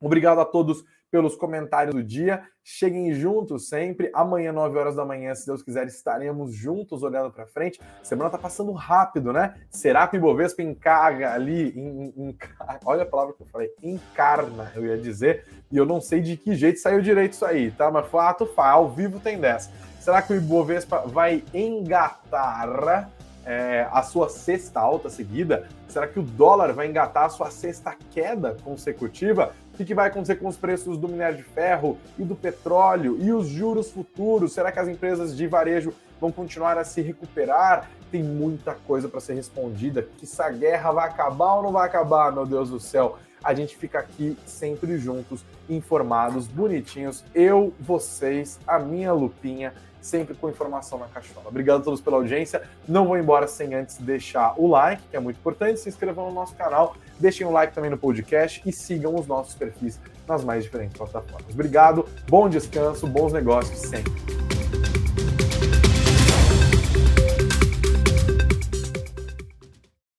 Obrigado 0.00 0.40
a 0.40 0.44
todos 0.44 0.82
pelos 1.10 1.34
comentários 1.34 1.94
do 1.94 2.02
dia. 2.02 2.42
Cheguem 2.62 3.12
juntos 3.12 3.68
sempre. 3.68 4.10
Amanhã, 4.14 4.52
9 4.52 4.78
horas 4.78 4.96
da 4.96 5.04
manhã, 5.04 5.34
se 5.34 5.46
Deus 5.46 5.62
quiser, 5.62 5.86
estaremos 5.86 6.54
juntos 6.54 7.02
olhando 7.02 7.30
para 7.30 7.46
frente. 7.46 7.80
semana 8.02 8.30
tá 8.30 8.38
passando 8.38 8.72
rápido, 8.72 9.32
né? 9.32 9.54
Será 9.70 10.06
que 10.06 10.16
o 10.16 10.18
Ibovespa 10.18 10.62
encarga 10.62 11.32
ali? 11.32 11.70
Em, 11.76 12.14
em, 12.16 12.38
olha 12.84 13.02
a 13.02 13.06
palavra 13.06 13.34
que 13.34 13.42
eu 13.42 13.46
falei, 13.46 13.70
encarna, 13.82 14.72
eu 14.76 14.86
ia 14.86 14.96
dizer. 14.96 15.44
E 15.70 15.76
eu 15.76 15.84
não 15.84 16.00
sei 16.00 16.20
de 16.20 16.36
que 16.36 16.54
jeito 16.54 16.78
saiu 16.78 17.00
direito 17.00 17.32
isso 17.32 17.44
aí, 17.44 17.70
tá? 17.70 17.90
Mas 17.90 18.06
fato, 18.08 18.46
faz. 18.46 18.74
Ao 18.74 18.88
vivo 18.88 19.18
tem 19.18 19.38
dessa. 19.38 19.70
Será 20.00 20.22
que 20.22 20.32
o 20.32 20.36
Ibovespa 20.36 21.02
vai 21.06 21.44
engatar 21.52 23.02
é, 23.44 23.88
a 23.90 24.02
sua 24.02 24.28
sexta 24.28 24.80
alta 24.80 25.10
seguida? 25.10 25.68
Será 25.88 26.06
que 26.06 26.18
o 26.18 26.22
dólar 26.22 26.72
vai 26.72 26.86
engatar 26.86 27.24
a 27.24 27.28
sua 27.28 27.50
sexta 27.50 27.96
queda 28.10 28.56
consecutiva? 28.62 29.52
O 29.74 29.84
que 29.84 29.94
vai 29.94 30.08
acontecer 30.08 30.36
com 30.36 30.46
os 30.46 30.56
preços 30.56 30.98
do 30.98 31.08
minério 31.08 31.38
de 31.38 31.42
ferro 31.42 31.98
e 32.18 32.22
do 32.22 32.36
petróleo 32.36 33.16
e 33.18 33.32
os 33.32 33.48
juros 33.48 33.90
futuros? 33.90 34.52
Será 34.52 34.70
que 34.70 34.78
as 34.78 34.88
empresas 34.88 35.34
de 35.36 35.46
varejo 35.46 35.92
vão 36.20 36.30
continuar 36.30 36.76
a 36.76 36.84
se 36.84 37.00
recuperar? 37.00 37.88
Tem 38.10 38.22
muita 38.22 38.74
coisa 38.74 39.08
para 39.08 39.20
ser 39.20 39.34
respondida. 39.34 40.02
Que 40.18 40.24
essa 40.24 40.50
guerra 40.50 40.92
vai 40.92 41.08
acabar 41.08 41.54
ou 41.54 41.62
não 41.62 41.72
vai 41.72 41.86
acabar, 41.86 42.30
meu 42.30 42.44
Deus 42.44 42.70
do 42.70 42.78
céu? 42.78 43.18
A 43.42 43.54
gente 43.54 43.74
fica 43.74 43.98
aqui 43.98 44.36
sempre 44.44 44.98
juntos, 44.98 45.42
informados, 45.66 46.46
bonitinhos. 46.46 47.24
Eu, 47.34 47.72
vocês, 47.80 48.60
a 48.66 48.78
minha 48.78 49.14
lupinha 49.14 49.72
sempre 50.00 50.34
com 50.34 50.48
informação 50.48 50.98
na 50.98 51.06
caixola. 51.06 51.48
Obrigado 51.48 51.80
a 51.80 51.84
todos 51.84 52.00
pela 52.00 52.16
audiência. 52.16 52.62
Não 52.88 53.06
vou 53.06 53.18
embora 53.18 53.46
sem 53.46 53.74
antes 53.74 53.98
deixar 53.98 54.54
o 54.58 54.66
like, 54.66 55.02
que 55.10 55.16
é 55.16 55.20
muito 55.20 55.38
importante. 55.38 55.80
Se 55.80 55.88
inscrevam 55.88 56.26
no 56.26 56.34
nosso 56.34 56.54
canal, 56.54 56.96
deixem 57.20 57.46
o 57.46 57.50
like 57.50 57.74
também 57.74 57.90
no 57.90 57.98
podcast 57.98 58.62
e 58.64 58.72
sigam 58.72 59.14
os 59.14 59.26
nossos 59.26 59.54
perfis 59.54 60.00
nas 60.26 60.44
mais 60.44 60.64
diferentes 60.64 60.96
plataformas. 60.96 61.52
Obrigado, 61.52 62.06
bom 62.28 62.48
descanso, 62.48 63.06
bons 63.06 63.32
negócios 63.32 63.78
sempre. 63.78 64.59